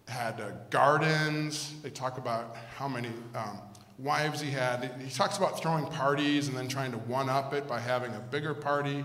had 0.09 0.40
uh, 0.40 0.52
gardens. 0.71 1.75
They 1.83 1.90
talk 1.90 2.16
about 2.16 2.57
how 2.76 2.88
many 2.88 3.11
um, 3.35 3.59
wives 3.99 4.40
he 4.40 4.50
had. 4.50 4.90
He 5.04 5.11
talks 5.11 5.37
about 5.37 5.61
throwing 5.61 5.87
parties 5.87 6.49
and 6.49 6.57
then 6.57 6.69
trying 6.69 6.92
to 6.92 6.99
one 6.99 7.28
up 7.28 7.52
it 7.52 7.69
by 7.69 7.78
having 7.78 8.14
a 8.14 8.21
bigger 8.21 8.54
party. 8.54 9.04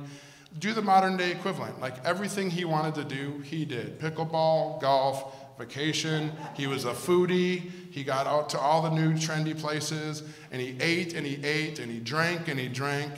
Do 0.59 0.73
the 0.73 0.81
modern 0.81 1.17
day 1.17 1.31
equivalent. 1.31 1.81
Like 1.81 2.03
everything 2.05 2.49
he 2.49 2.63
wanted 2.63 2.95
to 2.95 3.03
do, 3.03 3.39
he 3.39 3.65
did 3.65 3.99
pickleball, 3.99 4.79
golf, 4.79 5.35
vacation. 5.57 6.31
He 6.55 6.67
was 6.67 6.85
a 6.85 6.93
foodie. 6.93 7.69
He 7.91 8.03
got 8.03 8.27
out 8.27 8.49
to 8.49 8.59
all 8.59 8.81
the 8.81 8.91
new 8.91 9.13
trendy 9.13 9.59
places 9.59 10.23
and 10.51 10.61
he 10.61 10.77
ate 10.79 11.13
and 11.13 11.25
he 11.25 11.43
ate 11.45 11.79
and 11.79 11.91
he 11.91 11.99
drank 11.99 12.47
and 12.47 12.59
he 12.59 12.67
drank. 12.67 13.11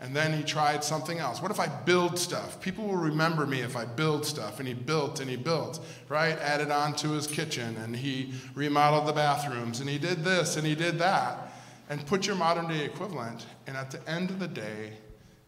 And 0.00 0.14
then 0.14 0.32
he 0.32 0.42
tried 0.42 0.84
something 0.84 1.18
else. 1.18 1.40
What 1.40 1.50
if 1.50 1.58
I 1.58 1.68
build 1.68 2.18
stuff? 2.18 2.60
People 2.60 2.86
will 2.86 2.96
remember 2.96 3.46
me 3.46 3.60
if 3.60 3.76
I 3.76 3.86
build 3.86 4.26
stuff. 4.26 4.58
And 4.58 4.68
he 4.68 4.74
built 4.74 5.20
and 5.20 5.30
he 5.30 5.36
built, 5.36 5.80
right? 6.08 6.38
Added 6.38 6.70
on 6.70 6.94
to 6.96 7.12
his 7.12 7.26
kitchen 7.26 7.76
and 7.78 7.96
he 7.96 8.34
remodeled 8.54 9.06
the 9.06 9.12
bathrooms 9.12 9.80
and 9.80 9.88
he 9.88 9.98
did 9.98 10.22
this 10.22 10.56
and 10.56 10.66
he 10.66 10.74
did 10.74 10.98
that. 10.98 11.52
And 11.88 12.04
put 12.04 12.26
your 12.26 12.36
modern 12.36 12.68
day 12.68 12.84
equivalent. 12.84 13.46
And 13.66 13.76
at 13.76 13.90
the 13.90 14.06
end 14.10 14.30
of 14.30 14.38
the 14.38 14.48
day, 14.48 14.92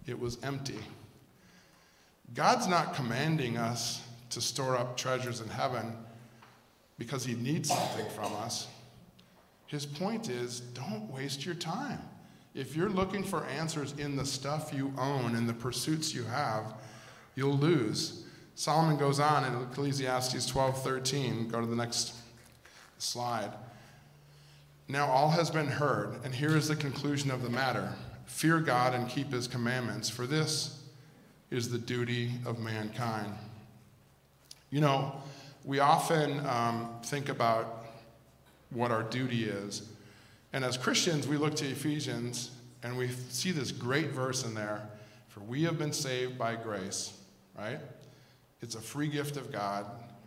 it 0.06 0.18
was 0.18 0.38
empty. 0.42 0.78
God's 2.34 2.66
not 2.66 2.94
commanding 2.94 3.58
us 3.58 4.02
to 4.30 4.40
store 4.40 4.76
up 4.76 4.96
treasures 4.96 5.40
in 5.40 5.48
heaven 5.48 5.92
because 6.98 7.24
he 7.24 7.34
needs 7.34 7.68
something 7.68 8.08
from 8.10 8.32
us. 8.36 8.66
His 9.66 9.84
point 9.84 10.28
is 10.28 10.60
don't 10.60 11.10
waste 11.10 11.44
your 11.44 11.54
time. 11.54 12.00
If 12.58 12.74
you're 12.74 12.88
looking 12.88 13.22
for 13.22 13.44
answers 13.44 13.94
in 13.98 14.16
the 14.16 14.26
stuff 14.26 14.74
you 14.74 14.92
own 14.98 15.36
and 15.36 15.48
the 15.48 15.54
pursuits 15.54 16.12
you 16.12 16.24
have, 16.24 16.64
you'll 17.36 17.56
lose. 17.56 18.24
Solomon 18.56 18.96
goes 18.96 19.20
on 19.20 19.44
in 19.44 19.62
Ecclesiastes 19.62 20.44
12:13. 20.50 21.48
Go 21.48 21.60
to 21.60 21.66
the 21.68 21.76
next 21.76 22.14
slide. 22.98 23.52
Now 24.88 25.06
all 25.06 25.30
has 25.30 25.52
been 25.52 25.68
heard, 25.68 26.18
and 26.24 26.34
here 26.34 26.56
is 26.56 26.66
the 26.66 26.74
conclusion 26.74 27.30
of 27.30 27.44
the 27.44 27.48
matter. 27.48 27.92
Fear 28.26 28.58
God 28.58 28.92
and 28.92 29.08
keep 29.08 29.30
his 29.30 29.46
commandments, 29.46 30.08
for 30.08 30.26
this 30.26 30.82
is 31.52 31.70
the 31.70 31.78
duty 31.78 32.32
of 32.44 32.58
mankind. 32.58 33.32
You 34.70 34.80
know, 34.80 35.22
we 35.64 35.78
often 35.78 36.44
um, 36.44 36.88
think 37.04 37.28
about 37.28 37.84
what 38.70 38.90
our 38.90 39.04
duty 39.04 39.44
is. 39.44 39.88
And 40.52 40.64
as 40.64 40.76
Christians, 40.76 41.28
we 41.28 41.36
look 41.36 41.54
to 41.56 41.66
Ephesians 41.66 42.50
and 42.82 42.96
we 42.96 43.08
see 43.28 43.50
this 43.50 43.72
great 43.72 44.10
verse 44.10 44.44
in 44.44 44.54
there 44.54 44.88
for 45.38 45.44
we 45.44 45.62
have 45.62 45.78
been 45.78 45.92
saved 45.92 46.36
by 46.36 46.56
grace, 46.56 47.12
right? 47.56 47.78
It's 48.60 48.74
a 48.74 48.80
free 48.80 49.08
gift 49.08 49.36
of 49.36 49.52
God. 49.52 49.86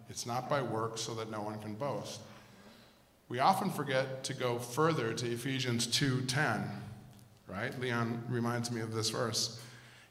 It's 0.09 0.25
not 0.25 0.49
by 0.49 0.61
works 0.61 1.01
so 1.01 1.13
that 1.15 1.29
no 1.29 1.41
one 1.41 1.59
can 1.59 1.73
boast. 1.73 2.21
We 3.27 3.39
often 3.39 3.69
forget 3.69 4.23
to 4.25 4.33
go 4.33 4.57
further 4.57 5.13
to 5.13 5.31
Ephesians 5.31 5.87
2:10, 5.87 6.69
right? 7.47 7.77
Leon 7.79 8.23
reminds 8.29 8.71
me 8.71 8.81
of 8.81 8.93
this 8.93 9.09
verse. 9.09 9.59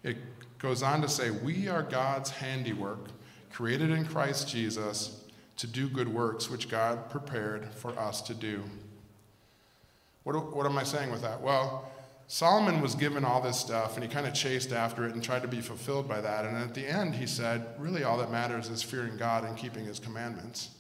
It 0.02 0.18
goes 0.58 0.82
on 0.82 1.00
to 1.02 1.08
say, 1.08 1.30
"We 1.30 1.68
are 1.68 1.82
God's 1.82 2.30
handiwork, 2.30 3.10
created 3.52 3.90
in 3.90 4.06
Christ 4.06 4.48
Jesus 4.48 5.24
to 5.56 5.66
do 5.66 5.88
good 5.88 6.08
works 6.08 6.50
which 6.50 6.68
God 6.68 7.10
prepared 7.10 7.72
for 7.74 7.98
us 7.98 8.20
to 8.22 8.34
do." 8.34 8.64
What, 10.24 10.54
what 10.54 10.66
am 10.66 10.78
I 10.78 10.84
saying 10.84 11.10
with 11.10 11.22
that? 11.22 11.40
Well, 11.40 11.90
Solomon 12.26 12.80
was 12.80 12.94
given 12.94 13.24
all 13.24 13.40
this 13.40 13.58
stuff 13.58 13.96
and 13.96 14.04
he 14.04 14.08
kind 14.08 14.26
of 14.26 14.34
chased 14.34 14.72
after 14.72 15.04
it 15.04 15.14
and 15.14 15.22
tried 15.22 15.42
to 15.42 15.48
be 15.48 15.60
fulfilled 15.60 16.08
by 16.08 16.20
that. 16.20 16.44
And 16.44 16.56
at 16.56 16.74
the 16.74 16.86
end, 16.86 17.14
he 17.14 17.26
said, 17.26 17.66
really, 17.76 18.04
all 18.04 18.18
that 18.18 18.30
matters 18.30 18.68
is 18.68 18.82
fearing 18.82 19.16
God 19.16 19.44
and 19.44 19.56
keeping 19.56 19.84
his 19.84 19.98
commandments. 19.98 20.70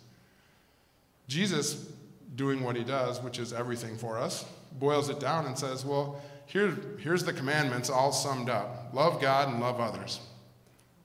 Jesus, 1.26 1.88
doing 2.36 2.62
what 2.62 2.76
he 2.76 2.84
does, 2.84 3.20
which 3.20 3.38
is 3.38 3.52
everything 3.52 3.96
for 3.96 4.16
us, 4.16 4.44
boils 4.78 5.08
it 5.08 5.18
down 5.18 5.46
and 5.46 5.58
says, 5.58 5.84
well, 5.84 6.22
here, 6.46 6.76
here's 6.98 7.24
the 7.24 7.32
commandments 7.32 7.90
all 7.90 8.12
summed 8.12 8.48
up 8.48 8.90
love 8.92 9.20
God 9.20 9.48
and 9.48 9.60
love 9.60 9.80
others, 9.80 10.20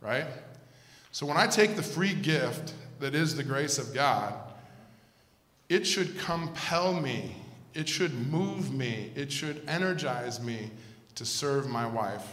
right? 0.01 0.25
So 1.11 1.25
when 1.25 1.37
I 1.37 1.47
take 1.47 1.75
the 1.75 1.83
free 1.83 2.13
gift 2.13 2.73
that 2.99 3.15
is 3.15 3.35
the 3.35 3.43
grace 3.43 3.77
of 3.77 3.93
God, 3.93 4.33
it 5.69 5.87
should 5.87 6.19
compel 6.19 6.93
me 6.93 7.35
it 7.75 7.89
should 7.89 8.31
move 8.31 8.73
me, 8.73 9.11
it 9.15 9.31
should 9.31 9.61
energize 9.67 10.39
me 10.39 10.71
to 11.15 11.25
serve 11.25 11.67
my 11.67 11.85
wife, 11.85 12.25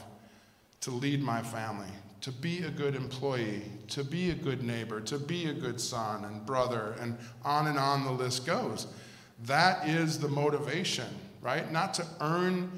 to 0.80 0.90
lead 0.90 1.22
my 1.22 1.42
family, 1.42 1.90
to 2.20 2.30
be 2.30 2.62
a 2.62 2.70
good 2.70 2.94
employee, 2.94 3.62
to 3.88 4.04
be 4.04 4.30
a 4.30 4.34
good 4.34 4.62
neighbor, 4.62 5.00
to 5.00 5.18
be 5.18 5.46
a 5.46 5.52
good 5.52 5.80
son 5.80 6.24
and 6.24 6.46
brother, 6.46 6.94
and 7.00 7.18
on 7.44 7.66
and 7.66 7.78
on 7.78 8.04
the 8.04 8.12
list 8.12 8.46
goes. 8.46 8.86
That 9.44 9.88
is 9.88 10.20
the 10.20 10.28
motivation, 10.28 11.08
right? 11.40 11.70
Not 11.70 11.94
to 11.94 12.06
earn 12.20 12.70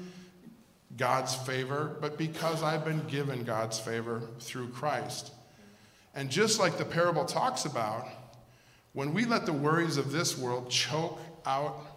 God's 0.97 1.35
favor, 1.35 1.95
but 2.01 2.17
because 2.17 2.63
I've 2.63 2.83
been 2.83 3.05
given 3.07 3.43
God's 3.43 3.79
favor 3.79 4.23
through 4.39 4.69
Christ. 4.69 5.31
And 6.15 6.31
just 6.31 6.59
like 6.59 6.77
the 6.77 6.85
parable 6.85 7.25
talks 7.25 7.65
about, 7.65 8.07
when 8.93 9.13
we 9.13 9.25
let 9.25 9.45
the 9.45 9.53
worries 9.53 9.97
of 9.97 10.11
this 10.11 10.37
world 10.37 10.69
choke 10.71 11.19
out 11.45 11.94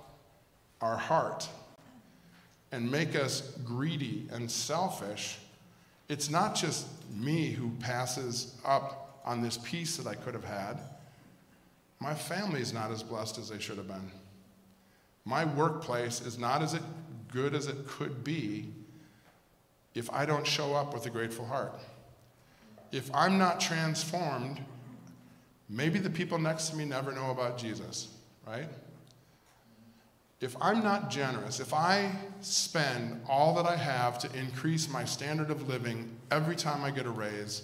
our 0.80 0.96
heart 0.96 1.48
and 2.72 2.90
make 2.90 3.16
us 3.16 3.52
greedy 3.64 4.26
and 4.32 4.50
selfish, 4.50 5.38
it's 6.08 6.30
not 6.30 6.54
just 6.54 6.86
me 7.14 7.50
who 7.50 7.70
passes 7.80 8.56
up 8.64 9.20
on 9.24 9.42
this 9.42 9.58
peace 9.58 9.96
that 9.96 10.06
I 10.06 10.14
could 10.14 10.34
have 10.34 10.44
had. 10.44 10.80
My 12.00 12.14
family 12.14 12.60
is 12.60 12.72
not 12.72 12.90
as 12.90 13.02
blessed 13.02 13.38
as 13.38 13.48
they 13.48 13.58
should 13.58 13.76
have 13.76 13.88
been. 13.88 14.10
My 15.24 15.44
workplace 15.44 16.20
is 16.20 16.38
not 16.38 16.62
as 16.62 16.78
good 17.32 17.54
as 17.54 17.66
it 17.66 17.86
could 17.86 18.24
be 18.24 18.72
if 19.94 20.10
I 20.10 20.24
don't 20.24 20.46
show 20.46 20.74
up 20.74 20.94
with 20.94 21.06
a 21.06 21.10
grateful 21.10 21.44
heart. 21.44 21.78
If 22.92 23.10
I'm 23.14 23.36
not 23.36 23.60
transformed, 23.60 24.60
maybe 25.68 25.98
the 25.98 26.08
people 26.08 26.38
next 26.38 26.68
to 26.70 26.76
me 26.76 26.84
never 26.84 27.12
know 27.12 27.30
about 27.30 27.58
Jesus, 27.58 28.08
right? 28.46 28.68
If 30.40 30.56
I'm 30.60 30.82
not 30.82 31.10
generous, 31.10 31.58
if 31.58 31.74
I 31.74 32.12
spend 32.42 33.20
all 33.28 33.54
that 33.54 33.66
I 33.66 33.76
have 33.76 34.18
to 34.20 34.38
increase 34.38 34.88
my 34.88 35.04
standard 35.04 35.50
of 35.50 35.68
living 35.68 36.16
every 36.30 36.54
time 36.54 36.84
I 36.84 36.90
get 36.90 37.06
a 37.06 37.10
raise, 37.10 37.62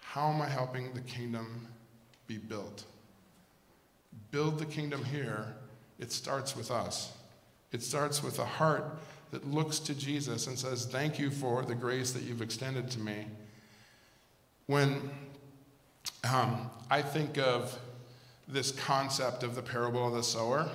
how 0.00 0.30
am 0.30 0.42
I 0.42 0.48
helping 0.48 0.92
the 0.92 1.00
kingdom 1.00 1.66
be 2.26 2.36
built? 2.36 2.84
Build 4.30 4.58
the 4.58 4.66
kingdom 4.66 5.04
here, 5.04 5.54
it 5.98 6.12
starts 6.12 6.54
with 6.54 6.70
us. 6.70 7.12
It 7.72 7.82
starts 7.82 8.22
with 8.22 8.38
a 8.38 8.44
heart 8.44 8.84
that 9.30 9.46
looks 9.46 9.78
to 9.80 9.94
Jesus 9.94 10.46
and 10.46 10.58
says, 10.58 10.86
Thank 10.86 11.18
you 11.18 11.30
for 11.30 11.62
the 11.62 11.74
grace 11.74 12.12
that 12.12 12.22
you've 12.22 12.42
extended 12.42 12.90
to 12.92 13.00
me. 13.00 13.26
When 14.66 15.10
um, 16.30 16.70
I 16.90 17.02
think 17.02 17.38
of 17.38 17.78
this 18.46 18.72
concept 18.72 19.42
of 19.42 19.54
the 19.54 19.62
parable 19.62 20.06
of 20.06 20.14
the 20.14 20.22
sower, 20.22 20.68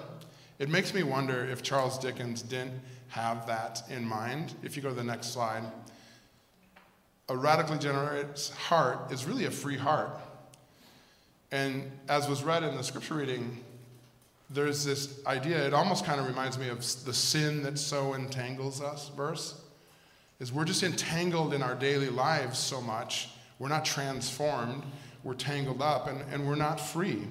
it 0.61 0.69
makes 0.69 0.93
me 0.93 1.01
wonder 1.01 1.43
if 1.43 1.63
Charles 1.63 1.97
Dickens 1.97 2.43
didn't 2.43 2.79
have 3.07 3.47
that 3.47 3.81
in 3.89 4.05
mind. 4.05 4.53
If 4.61 4.77
you 4.77 4.83
go 4.83 4.89
to 4.89 4.95
the 4.95 5.03
next 5.03 5.33
slide, 5.33 5.63
a 7.29 7.35
radically 7.35 7.79
generous 7.79 8.51
heart 8.51 9.11
is 9.11 9.25
really 9.25 9.45
a 9.45 9.51
free 9.51 9.75
heart. 9.75 10.11
And 11.51 11.91
as 12.07 12.29
was 12.29 12.43
read 12.43 12.61
in 12.61 12.77
the 12.77 12.83
scripture 12.83 13.15
reading, 13.15 13.63
there's 14.51 14.85
this 14.85 15.25
idea, 15.25 15.65
it 15.65 15.73
almost 15.73 16.05
kind 16.05 16.21
of 16.21 16.27
reminds 16.27 16.59
me 16.59 16.69
of 16.69 16.77
the 17.05 17.13
sin 17.13 17.63
that 17.63 17.79
so 17.79 18.13
entangles 18.13 18.83
us 18.83 19.09
verse. 19.17 19.59
Is 20.39 20.53
we're 20.53 20.65
just 20.65 20.83
entangled 20.83 21.55
in 21.55 21.63
our 21.63 21.73
daily 21.73 22.09
lives 22.09 22.59
so 22.59 22.81
much, 22.81 23.29
we're 23.57 23.67
not 23.67 23.83
transformed, 23.83 24.83
we're 25.23 25.33
tangled 25.33 25.81
up, 25.81 26.07
and, 26.07 26.21
and 26.31 26.47
we're 26.47 26.53
not 26.53 26.79
free, 26.79 27.23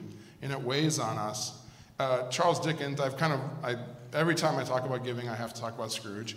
and 0.42 0.50
it 0.50 0.60
weighs 0.60 0.98
on 0.98 1.16
us. 1.16 1.59
Uh, 2.00 2.26
Charles 2.30 2.58
Dickens, 2.58 2.98
I've 2.98 3.18
kind 3.18 3.34
of, 3.34 3.40
I, 3.62 3.76
every 4.14 4.34
time 4.34 4.58
I 4.58 4.64
talk 4.64 4.86
about 4.86 5.04
giving, 5.04 5.28
I 5.28 5.34
have 5.34 5.52
to 5.52 5.60
talk 5.60 5.74
about 5.74 5.92
Scrooge. 5.92 6.34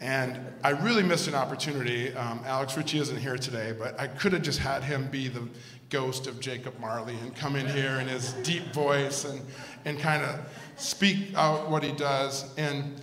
And 0.00 0.38
I 0.62 0.70
really 0.70 1.02
missed 1.02 1.26
an 1.26 1.34
opportunity. 1.34 2.14
Um, 2.14 2.40
Alex 2.46 2.76
Ritchie 2.76 3.00
isn't 3.00 3.16
here 3.16 3.36
today, 3.36 3.74
but 3.76 3.98
I 3.98 4.06
could 4.06 4.32
have 4.32 4.42
just 4.42 4.60
had 4.60 4.84
him 4.84 5.08
be 5.10 5.26
the 5.26 5.48
ghost 5.90 6.28
of 6.28 6.38
Jacob 6.38 6.78
Marley 6.78 7.16
and 7.16 7.34
come 7.34 7.56
in 7.56 7.66
here 7.66 7.98
in 7.98 8.06
his 8.06 8.34
deep 8.44 8.72
voice 8.72 9.24
and, 9.24 9.42
and 9.84 9.98
kind 9.98 10.22
of 10.22 10.38
speak 10.76 11.34
out 11.34 11.68
what 11.68 11.82
he 11.82 11.90
does. 11.90 12.56
And, 12.56 13.02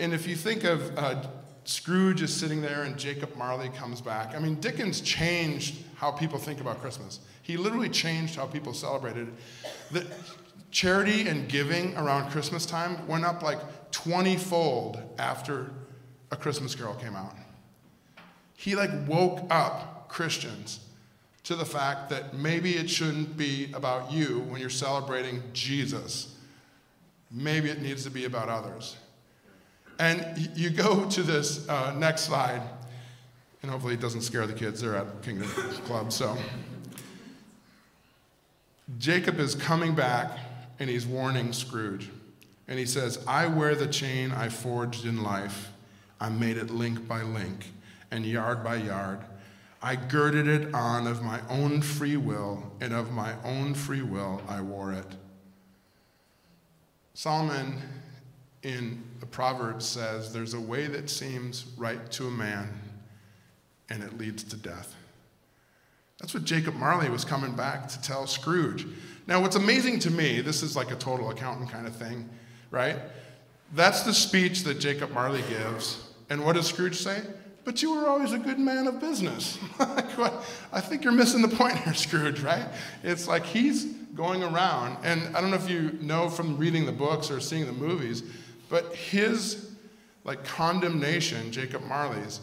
and 0.00 0.12
if 0.12 0.26
you 0.26 0.36
think 0.36 0.64
of 0.64 0.94
uh, 0.98 1.26
Scrooge 1.64 2.20
is 2.20 2.34
sitting 2.34 2.60
there 2.60 2.82
and 2.82 2.98
Jacob 2.98 3.34
Marley 3.34 3.70
comes 3.70 4.02
back, 4.02 4.34
I 4.36 4.40
mean, 4.40 4.56
Dickens 4.56 5.00
changed 5.00 5.76
how 5.96 6.10
people 6.10 6.38
think 6.38 6.60
about 6.60 6.82
Christmas. 6.82 7.20
He 7.40 7.56
literally 7.56 7.88
changed 7.88 8.36
how 8.36 8.44
people 8.44 8.74
celebrated. 8.74 9.32
The, 9.90 10.06
Charity 10.74 11.28
and 11.28 11.48
giving 11.48 11.96
around 11.96 12.32
Christmas 12.32 12.66
time 12.66 13.06
went 13.06 13.24
up 13.24 13.42
like 13.44 13.60
20 13.92 14.36
fold 14.36 15.00
after 15.20 15.70
A 16.32 16.36
Christmas 16.36 16.74
Carol 16.74 16.96
came 16.96 17.14
out. 17.14 17.36
He 18.56 18.74
like 18.74 18.90
woke 19.06 19.46
up 19.50 20.08
Christians 20.08 20.80
to 21.44 21.54
the 21.54 21.64
fact 21.64 22.10
that 22.10 22.34
maybe 22.34 22.72
it 22.72 22.90
shouldn't 22.90 23.36
be 23.36 23.70
about 23.72 24.10
you 24.10 24.40
when 24.48 24.60
you're 24.60 24.68
celebrating 24.68 25.44
Jesus. 25.52 26.36
Maybe 27.30 27.70
it 27.70 27.80
needs 27.80 28.02
to 28.02 28.10
be 28.10 28.24
about 28.24 28.48
others. 28.48 28.96
And 30.00 30.50
you 30.56 30.70
go 30.70 31.08
to 31.08 31.22
this 31.22 31.68
uh, 31.68 31.94
next 31.96 32.22
slide, 32.22 32.62
and 33.62 33.70
hopefully 33.70 33.94
it 33.94 34.00
doesn't 34.00 34.22
scare 34.22 34.48
the 34.48 34.52
kids. 34.52 34.80
They're 34.80 34.96
at 34.96 35.22
Kingdom 35.22 35.48
Club, 35.84 36.12
so. 36.12 36.36
Jacob 38.98 39.38
is 39.38 39.54
coming 39.54 39.94
back 39.94 40.36
and 40.78 40.90
he's 40.90 41.06
warning 41.06 41.52
Scrooge. 41.52 42.10
And 42.66 42.78
he 42.78 42.86
says, 42.86 43.22
I 43.26 43.46
wear 43.46 43.74
the 43.74 43.86
chain 43.86 44.32
I 44.32 44.48
forged 44.48 45.04
in 45.04 45.22
life. 45.22 45.70
I 46.20 46.28
made 46.28 46.56
it 46.56 46.70
link 46.70 47.06
by 47.06 47.22
link 47.22 47.66
and 48.10 48.24
yard 48.24 48.64
by 48.64 48.76
yard. 48.76 49.20
I 49.82 49.96
girded 49.96 50.48
it 50.48 50.74
on 50.74 51.06
of 51.06 51.22
my 51.22 51.40
own 51.50 51.82
free 51.82 52.16
will, 52.16 52.72
and 52.80 52.94
of 52.94 53.12
my 53.12 53.34
own 53.44 53.74
free 53.74 54.00
will 54.00 54.40
I 54.48 54.62
wore 54.62 54.92
it. 54.94 55.06
Solomon 57.12 57.82
in 58.62 59.04
the 59.20 59.26
Proverbs 59.26 59.84
says, 59.84 60.32
There's 60.32 60.54
a 60.54 60.60
way 60.60 60.86
that 60.86 61.10
seems 61.10 61.66
right 61.76 62.10
to 62.12 62.28
a 62.28 62.30
man, 62.30 62.72
and 63.90 64.02
it 64.02 64.16
leads 64.16 64.42
to 64.44 64.56
death. 64.56 64.96
That's 66.18 66.32
what 66.32 66.44
Jacob 66.44 66.74
Marley 66.76 67.10
was 67.10 67.24
coming 67.24 67.54
back 67.54 67.88
to 67.88 68.00
tell 68.00 68.26
Scrooge. 68.26 68.86
Now, 69.26 69.40
what's 69.40 69.56
amazing 69.56 70.00
to 70.00 70.10
me, 70.10 70.40
this 70.40 70.62
is 70.62 70.76
like 70.76 70.90
a 70.90 70.96
total 70.96 71.30
accountant 71.30 71.70
kind 71.70 71.86
of 71.86 71.96
thing, 71.96 72.28
right? 72.70 72.96
That's 73.72 74.02
the 74.02 74.12
speech 74.12 74.64
that 74.64 74.78
Jacob 74.78 75.12
Marley 75.12 75.42
gives. 75.48 76.06
And 76.28 76.44
what 76.44 76.54
does 76.54 76.66
Scrooge 76.66 76.96
say? 76.96 77.22
But 77.64 77.82
you 77.82 77.94
were 77.94 78.08
always 78.08 78.32
a 78.32 78.38
good 78.38 78.58
man 78.58 78.86
of 78.86 79.00
business. 79.00 79.58
I 79.78 80.80
think 80.80 81.02
you're 81.02 81.14
missing 81.14 81.40
the 81.40 81.48
point 81.48 81.78
here, 81.78 81.94
Scrooge, 81.94 82.40
right? 82.40 82.68
It's 83.02 83.26
like 83.26 83.44
he's 83.44 83.84
going 84.14 84.42
around, 84.42 84.98
and 85.02 85.34
I 85.34 85.40
don't 85.40 85.50
know 85.50 85.56
if 85.56 85.68
you 85.68 85.98
know 86.00 86.28
from 86.28 86.56
reading 86.56 86.86
the 86.86 86.92
books 86.92 87.30
or 87.30 87.40
seeing 87.40 87.66
the 87.66 87.72
movies, 87.72 88.22
but 88.68 88.94
his 88.94 89.70
like 90.24 90.44
condemnation, 90.44 91.50
Jacob 91.50 91.82
Marley's, 91.84 92.40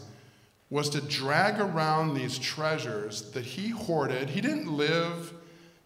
was 0.70 0.88
to 0.90 1.00
drag 1.00 1.60
around 1.60 2.14
these 2.14 2.38
treasures 2.38 3.30
that 3.32 3.44
he 3.44 3.68
hoarded. 3.68 4.30
He 4.30 4.40
didn't 4.40 4.72
live 4.72 5.32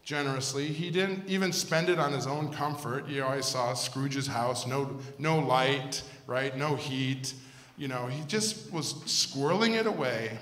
generously. 0.07 0.69
He 0.69 0.91
didn't 0.91 1.29
even 1.29 1.53
spend 1.53 1.89
it 1.89 1.99
on 1.99 2.13
his 2.13 2.29
own 2.29 2.53
comfort. 2.53 3.09
You 3.09 3.25
always 3.25 3.45
saw 3.45 3.75
Scrooge's 3.75 4.29
house, 4.29 4.65
no, 4.65 4.99
no 5.19 5.41
light, 5.41 6.03
right? 6.29 6.57
No 6.57 6.77
heat. 6.77 7.35
You 7.77 7.89
know, 7.89 8.07
he 8.07 8.23
just 8.27 8.73
was 8.73 8.95
squirreling 9.05 9.75
it 9.75 9.87
away. 9.87 10.39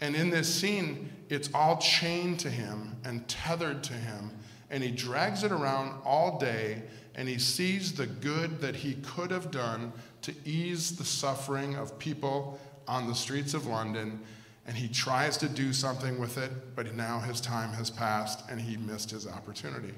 And 0.00 0.16
in 0.16 0.30
this 0.30 0.52
scene, 0.52 1.12
it's 1.28 1.50
all 1.52 1.76
chained 1.76 2.40
to 2.40 2.50
him 2.50 2.96
and 3.04 3.28
tethered 3.28 3.84
to 3.84 3.92
him. 3.92 4.30
And 4.70 4.82
he 4.82 4.90
drags 4.90 5.44
it 5.44 5.52
around 5.52 6.00
all 6.04 6.38
day 6.38 6.82
and 7.14 7.28
he 7.28 7.38
sees 7.38 7.92
the 7.92 8.06
good 8.06 8.60
that 8.60 8.76
he 8.76 8.94
could 8.94 9.30
have 9.30 9.50
done 9.50 9.92
to 10.22 10.34
ease 10.44 10.96
the 10.96 11.04
suffering 11.04 11.76
of 11.76 11.98
people 11.98 12.58
on 12.88 13.08
the 13.08 13.14
streets 13.14 13.52
of 13.52 13.66
London. 13.66 14.20
And 14.66 14.76
he 14.76 14.88
tries 14.88 15.36
to 15.38 15.48
do 15.48 15.72
something 15.72 16.18
with 16.18 16.38
it, 16.38 16.50
but 16.74 16.94
now 16.94 17.20
his 17.20 17.40
time 17.40 17.72
has 17.74 17.88
passed 17.88 18.42
and 18.50 18.60
he 18.60 18.76
missed 18.76 19.10
his 19.10 19.26
opportunity. 19.26 19.94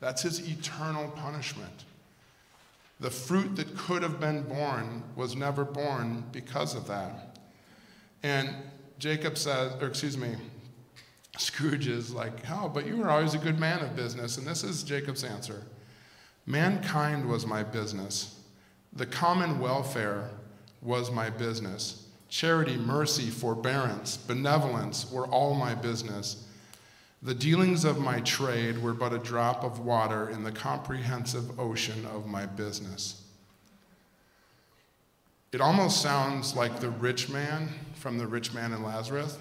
That's 0.00 0.22
his 0.22 0.46
eternal 0.46 1.08
punishment. 1.08 1.84
The 3.00 3.10
fruit 3.10 3.56
that 3.56 3.76
could 3.76 4.02
have 4.02 4.20
been 4.20 4.42
born 4.42 5.02
was 5.16 5.34
never 5.34 5.64
born 5.64 6.24
because 6.32 6.74
of 6.74 6.86
that. 6.88 7.38
And 8.22 8.54
Jacob 8.98 9.36
says, 9.38 9.72
or 9.80 9.88
excuse 9.88 10.16
me, 10.16 10.36
Scrooge 11.38 11.88
is 11.88 12.12
like, 12.12 12.32
Oh, 12.50 12.68
but 12.68 12.86
you 12.86 12.96
were 12.96 13.10
always 13.10 13.34
a 13.34 13.38
good 13.38 13.58
man 13.58 13.80
of 13.80 13.96
business. 13.96 14.38
And 14.38 14.46
this 14.46 14.62
is 14.62 14.82
Jacob's 14.82 15.24
answer 15.24 15.62
Mankind 16.46 17.26
was 17.28 17.46
my 17.46 17.62
business, 17.62 18.40
the 18.92 19.06
common 19.06 19.58
welfare 19.58 20.30
was 20.82 21.10
my 21.10 21.30
business. 21.30 22.03
Charity, 22.34 22.76
mercy, 22.76 23.30
forbearance, 23.30 24.16
benevolence 24.16 25.08
were 25.08 25.28
all 25.28 25.54
my 25.54 25.72
business. 25.72 26.48
The 27.22 27.32
dealings 27.32 27.84
of 27.84 28.00
my 28.00 28.18
trade 28.22 28.76
were 28.76 28.92
but 28.92 29.12
a 29.12 29.18
drop 29.18 29.62
of 29.62 29.78
water 29.78 30.30
in 30.30 30.42
the 30.42 30.50
comprehensive 30.50 31.60
ocean 31.60 32.04
of 32.06 32.26
my 32.26 32.44
business. 32.44 33.22
It 35.52 35.60
almost 35.60 36.02
sounds 36.02 36.56
like 36.56 36.80
the 36.80 36.90
rich 36.90 37.28
man 37.28 37.68
from 37.94 38.18
the 38.18 38.26
rich 38.26 38.52
man 38.52 38.72
in 38.72 38.82
Lazarus 38.82 39.38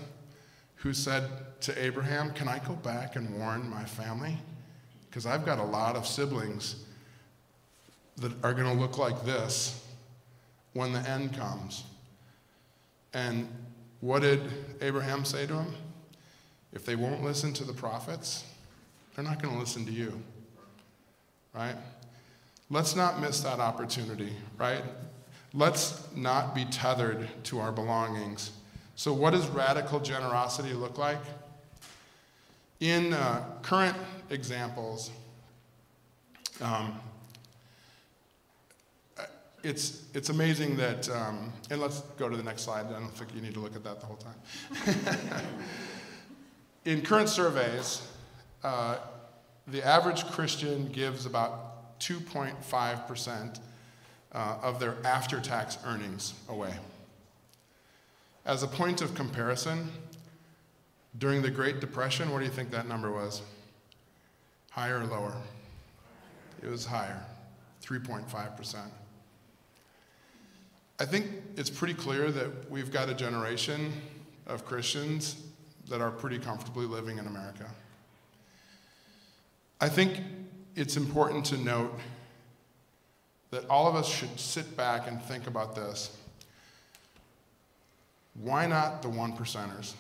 who 0.75 0.93
said 0.93 1.23
to 1.62 1.84
Abraham, 1.84 2.32
Can 2.34 2.47
I 2.47 2.60
go 2.60 2.73
back 2.73 3.15
and 3.15 3.39
warn 3.39 3.67
my 3.67 3.86
family? 3.86 4.38
Because 5.10 5.25
I've 5.25 5.47
got 5.47 5.58
a 5.58 5.63
lot 5.63 5.95
of 5.95 6.06
siblings 6.06 6.75
that 8.17 8.34
are 8.43 8.53
going 8.53 8.71
to 8.71 8.79
look 8.79 8.99
like 8.99 9.25
this 9.25 9.84
when 10.73 10.93
the 10.93 10.99
end 11.10 11.36
comes. 11.36 11.86
And 13.13 13.47
what 14.02 14.21
did 14.21 14.41
Abraham 14.82 15.23
say 15.26 15.45
to 15.47 15.54
him? 15.54 15.73
If 16.73 16.86
they 16.86 16.95
won't 16.95 17.23
listen 17.23 17.54
to 17.54 17.63
the 17.63 17.73
prophets, 17.73 18.43
they're 19.15 19.23
not 19.23 19.41
going 19.41 19.54
to 19.54 19.60
listen 19.60 19.86
to 19.86 19.91
you. 19.91 20.21
Right? 21.54 21.76
Let's 22.69 22.95
not 22.95 23.21
miss 23.21 23.41
that 23.41 23.60
opportunity, 23.60 24.34
right? 24.58 24.84
Let's 25.54 26.08
not 26.15 26.56
be 26.56 26.65
tethered 26.65 27.28
to 27.45 27.60
our 27.60 27.71
belongings. 27.71 28.52
So, 28.95 29.13
what 29.13 29.32
does 29.32 29.47
radical 29.49 29.99
generosity 29.99 30.73
look 30.73 30.97
like? 30.97 31.19
In 32.80 33.13
uh, 33.13 33.45
current 33.62 33.95
examples, 34.32 35.12
um, 36.62 36.99
it's, 39.63 40.04
it's 40.13 40.30
amazing 40.30 40.76
that, 40.78 41.10
um, 41.10 41.52
and 41.69 41.80
let's 41.80 42.02
go 42.17 42.28
to 42.28 42.36
the 42.36 42.43
next 42.43 42.63
slide. 42.63 42.88
I 42.88 42.99
don't 42.99 43.15
think 43.15 43.34
you 43.34 43.41
need 43.41 43.54
to 43.54 43.62
look 43.62 43.76
at 43.76 43.84
that 43.86 44.02
the 44.02 44.06
whole 44.06 44.17
time. 44.17 44.36
In 46.86 47.02
current 47.02 47.30
surveys, 47.30 48.06
uh, 48.63 48.97
the 49.67 49.82
average 49.86 50.26
Christian 50.28 50.89
gives 50.89 51.26
about 51.26 51.99
2.5% 52.02 53.60
uh, 54.34 54.58
of 54.62 54.80
their 54.82 54.97
after 55.06 55.39
tax 55.39 55.78
earnings 55.86 56.34
away. 56.49 56.73
As 58.45 58.63
a 58.63 58.67
point 58.67 59.02
of 59.02 59.15
comparison, 59.15 59.89
during 61.17 61.41
the 61.41 61.52
Great 61.52 61.80
Depression, 61.80 62.32
what 62.32 62.39
do 62.39 62.45
you 62.45 62.52
think 62.52 62.71
that 62.71 62.88
number 62.88 63.12
was? 63.12 63.41
Higher 64.71 64.99
or 64.99 65.06
lower? 65.06 65.34
It 66.62 66.67
was 66.67 66.86
higher, 66.86 67.23
3.5%. 67.82 68.89
I 71.03 71.05
think 71.05 71.27
it's 71.57 71.69
pretty 71.69 71.95
clear 71.95 72.31
that 72.31 72.71
we've 72.71 72.89
got 72.89 73.09
a 73.09 73.13
generation 73.13 73.91
of 74.47 74.63
Christians 74.63 75.35
that 75.89 75.99
are 75.99 76.09
pretty 76.09 76.39
comfortably 76.39 76.85
living 76.85 77.17
in 77.17 77.27
America. 77.27 77.69
I 79.81 79.89
think 79.89 80.21
it's 80.77 80.95
important 80.95 81.43
to 81.47 81.57
note 81.57 81.99
that 83.51 83.69
all 83.69 83.85
of 83.85 83.95
us 83.95 84.07
should 84.07 84.39
sit 84.39 84.77
back 84.77 85.09
and 85.09 85.21
think 85.21 85.45
about 85.45 85.75
this. 85.75 86.15
Why 88.35 88.65
not 88.65 89.01
the 89.01 89.09
one 89.09 89.33
percenters? 89.35 89.95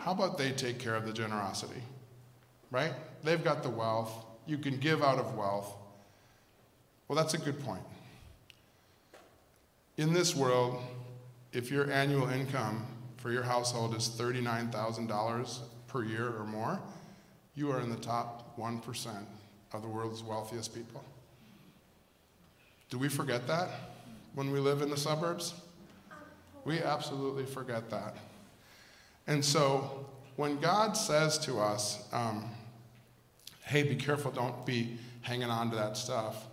How 0.00 0.12
about 0.12 0.36
they 0.36 0.52
take 0.52 0.78
care 0.78 0.94
of 0.94 1.06
the 1.06 1.12
generosity? 1.14 1.80
Right? 2.70 2.92
They've 3.22 3.42
got 3.42 3.62
the 3.62 3.70
wealth. 3.70 4.12
You 4.46 4.58
can 4.58 4.76
give 4.76 5.02
out 5.02 5.18
of 5.18 5.36
wealth. 5.36 5.74
Well, 7.08 7.16
that's 7.16 7.32
a 7.32 7.38
good 7.38 7.64
point. 7.64 7.80
In 9.96 10.12
this 10.12 10.34
world, 10.34 10.82
if 11.52 11.70
your 11.70 11.88
annual 11.88 12.28
income 12.28 12.84
for 13.16 13.30
your 13.30 13.44
household 13.44 13.94
is 13.94 14.08
$39,000 14.08 15.58
per 15.86 16.02
year 16.02 16.34
or 16.36 16.44
more, 16.44 16.80
you 17.54 17.70
are 17.70 17.80
in 17.80 17.90
the 17.90 17.96
top 17.96 18.58
1% 18.58 19.08
of 19.72 19.82
the 19.82 19.88
world's 19.88 20.22
wealthiest 20.24 20.74
people. 20.74 21.04
Do 22.90 22.98
we 22.98 23.08
forget 23.08 23.46
that 23.46 23.68
when 24.34 24.50
we 24.50 24.58
live 24.58 24.82
in 24.82 24.90
the 24.90 24.96
suburbs? 24.96 25.54
We 26.64 26.80
absolutely 26.80 27.46
forget 27.46 27.88
that. 27.90 28.16
And 29.28 29.44
so 29.44 30.06
when 30.34 30.58
God 30.58 30.96
says 30.96 31.38
to 31.40 31.60
us, 31.60 32.04
um, 32.12 32.50
hey, 33.62 33.84
be 33.84 33.94
careful, 33.94 34.32
don't 34.32 34.66
be 34.66 34.98
hanging 35.22 35.50
on 35.50 35.70
to 35.70 35.76
that 35.76 35.96
stuff, 35.96 36.46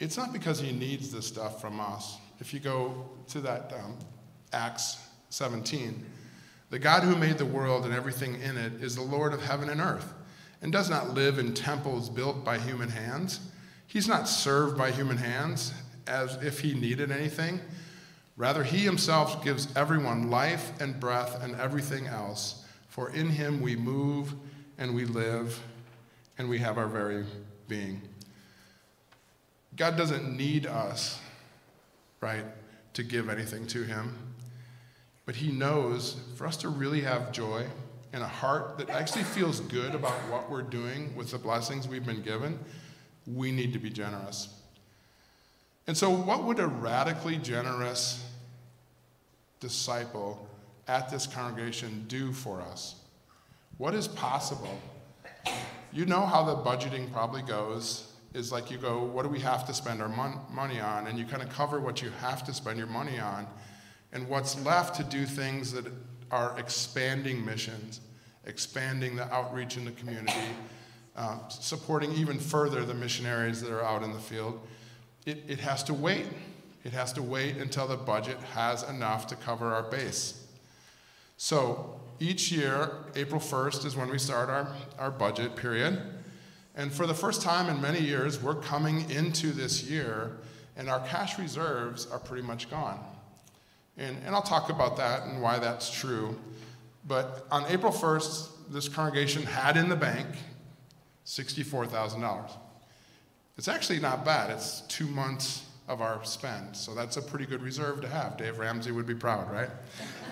it's 0.00 0.16
not 0.16 0.32
because 0.32 0.58
He 0.58 0.72
needs 0.72 1.12
this 1.12 1.28
stuff 1.28 1.60
from 1.60 1.78
us 1.78 2.18
if 2.40 2.52
you 2.52 2.60
go 2.60 3.08
to 3.28 3.40
that 3.40 3.72
um, 3.72 3.96
Acts 4.52 4.98
17, 5.30 6.04
the 6.70 6.78
God 6.78 7.02
who 7.02 7.16
made 7.16 7.38
the 7.38 7.46
world 7.46 7.84
and 7.84 7.94
everything 7.94 8.40
in 8.40 8.56
it 8.56 8.74
is 8.82 8.96
the 8.96 9.02
Lord 9.02 9.32
of 9.32 9.42
heaven 9.42 9.68
and 9.68 9.80
earth 9.80 10.12
and 10.62 10.72
does 10.72 10.90
not 10.90 11.14
live 11.14 11.38
in 11.38 11.54
temples 11.54 12.08
built 12.08 12.44
by 12.44 12.58
human 12.58 12.88
hands. 12.88 13.40
He's 13.86 14.08
not 14.08 14.28
served 14.28 14.76
by 14.76 14.90
human 14.90 15.16
hands 15.16 15.72
as 16.06 16.36
if 16.42 16.60
he 16.60 16.74
needed 16.74 17.10
anything. 17.10 17.60
Rather, 18.36 18.62
he 18.62 18.78
himself 18.78 19.42
gives 19.44 19.74
everyone 19.76 20.30
life 20.30 20.72
and 20.80 20.98
breath 20.98 21.42
and 21.42 21.54
everything 21.56 22.06
else. 22.06 22.64
For 22.88 23.10
in 23.10 23.30
him 23.30 23.60
we 23.60 23.76
move 23.76 24.34
and 24.78 24.94
we 24.94 25.04
live 25.04 25.60
and 26.38 26.48
we 26.48 26.58
have 26.58 26.78
our 26.78 26.86
very 26.86 27.24
being. 27.68 28.02
God 29.76 29.96
doesn't 29.96 30.36
need 30.36 30.66
us 30.66 31.20
right, 32.20 32.44
to 32.94 33.02
give 33.02 33.28
anything 33.28 33.66
to 33.68 33.82
Him. 33.82 34.16
But 35.24 35.36
He 35.36 35.50
knows 35.50 36.20
for 36.36 36.46
us 36.46 36.56
to 36.58 36.68
really 36.68 37.00
have 37.02 37.32
joy 37.32 37.66
and 38.12 38.22
a 38.22 38.28
heart 38.28 38.78
that 38.78 38.88
actually 38.88 39.24
feels 39.24 39.60
good 39.60 39.94
about 39.94 40.14
what 40.30 40.50
we're 40.50 40.62
doing 40.62 41.14
with 41.14 41.30
the 41.30 41.38
blessings 41.38 41.86
we've 41.86 42.06
been 42.06 42.22
given, 42.22 42.58
we 43.26 43.52
need 43.52 43.72
to 43.72 43.78
be 43.78 43.90
generous. 43.90 44.48
And 45.86 45.96
so, 45.96 46.10
what 46.10 46.44
would 46.44 46.58
a 46.58 46.66
radically 46.66 47.36
generous 47.36 48.24
disciple 49.60 50.48
at 50.88 51.10
this 51.10 51.26
congregation 51.26 52.04
do 52.08 52.32
for 52.32 52.60
us? 52.60 52.96
What 53.78 53.94
is 53.94 54.08
possible? 54.08 54.78
You 55.92 56.06
know 56.06 56.26
how 56.26 56.44
the 56.44 56.56
budgeting 56.56 57.12
probably 57.12 57.42
goes 57.42 58.12
is 58.36 58.52
like 58.52 58.70
you 58.70 58.76
go, 58.76 59.02
what 59.02 59.22
do 59.22 59.28
we 59.28 59.40
have 59.40 59.66
to 59.66 59.74
spend 59.74 60.02
our 60.02 60.08
mon- 60.08 60.40
money 60.50 60.78
on? 60.78 61.06
And 61.06 61.18
you 61.18 61.24
kind 61.24 61.42
of 61.42 61.48
cover 61.48 61.80
what 61.80 62.02
you 62.02 62.10
have 62.20 62.44
to 62.44 62.52
spend 62.52 62.78
your 62.78 62.86
money 62.86 63.18
on. 63.18 63.46
And 64.12 64.28
what's 64.28 64.62
left 64.64 64.94
to 64.96 65.04
do 65.04 65.24
things 65.24 65.72
that 65.72 65.86
are 66.30 66.56
expanding 66.58 67.44
missions, 67.44 68.00
expanding 68.44 69.16
the 69.16 69.32
outreach 69.34 69.76
in 69.76 69.86
the 69.86 69.92
community, 69.92 70.48
uh, 71.16 71.48
supporting 71.48 72.12
even 72.12 72.38
further 72.38 72.84
the 72.84 72.94
missionaries 72.94 73.62
that 73.62 73.72
are 73.72 73.82
out 73.82 74.02
in 74.02 74.12
the 74.12 74.18
field. 74.18 74.60
It, 75.24 75.42
it 75.48 75.60
has 75.60 75.82
to 75.84 75.94
wait. 75.94 76.26
It 76.84 76.92
has 76.92 77.12
to 77.14 77.22
wait 77.22 77.56
until 77.56 77.88
the 77.88 77.96
budget 77.96 78.36
has 78.54 78.82
enough 78.82 79.26
to 79.28 79.36
cover 79.36 79.74
our 79.74 79.82
base. 79.82 80.46
So 81.38 82.00
each 82.20 82.52
year, 82.52 82.90
April 83.14 83.40
1st 83.40 83.86
is 83.86 83.96
when 83.96 84.10
we 84.10 84.18
start 84.18 84.50
our, 84.50 84.68
our 84.98 85.10
budget 85.10 85.56
period. 85.56 86.00
And 86.76 86.92
for 86.92 87.06
the 87.06 87.14
first 87.14 87.40
time 87.40 87.68
in 87.74 87.80
many 87.80 88.00
years, 88.00 88.42
we're 88.42 88.54
coming 88.54 89.10
into 89.10 89.52
this 89.52 89.82
year 89.82 90.36
and 90.76 90.90
our 90.90 91.00
cash 91.00 91.38
reserves 91.38 92.06
are 92.06 92.18
pretty 92.18 92.42
much 92.42 92.70
gone. 92.70 93.00
And, 93.96 94.18
and 94.26 94.34
I'll 94.34 94.42
talk 94.42 94.68
about 94.68 94.98
that 94.98 95.22
and 95.22 95.40
why 95.40 95.58
that's 95.58 95.90
true. 95.90 96.38
But 97.08 97.46
on 97.50 97.64
April 97.68 97.92
1st, 97.92 98.48
this 98.68 98.88
congregation 98.88 99.42
had 99.42 99.78
in 99.78 99.88
the 99.88 99.96
bank 99.96 100.26
$64,000. 101.24 102.50
It's 103.56 103.68
actually 103.68 104.00
not 104.00 104.24
bad. 104.24 104.50
It's 104.50 104.82
two 104.82 105.06
months 105.06 105.64
of 105.88 106.02
our 106.02 106.22
spend. 106.24 106.76
So 106.76 106.94
that's 106.94 107.16
a 107.16 107.22
pretty 107.22 107.46
good 107.46 107.62
reserve 107.62 108.02
to 108.02 108.08
have. 108.08 108.36
Dave 108.36 108.58
Ramsey 108.58 108.90
would 108.90 109.06
be 109.06 109.14
proud, 109.14 109.50
right? 109.50 109.70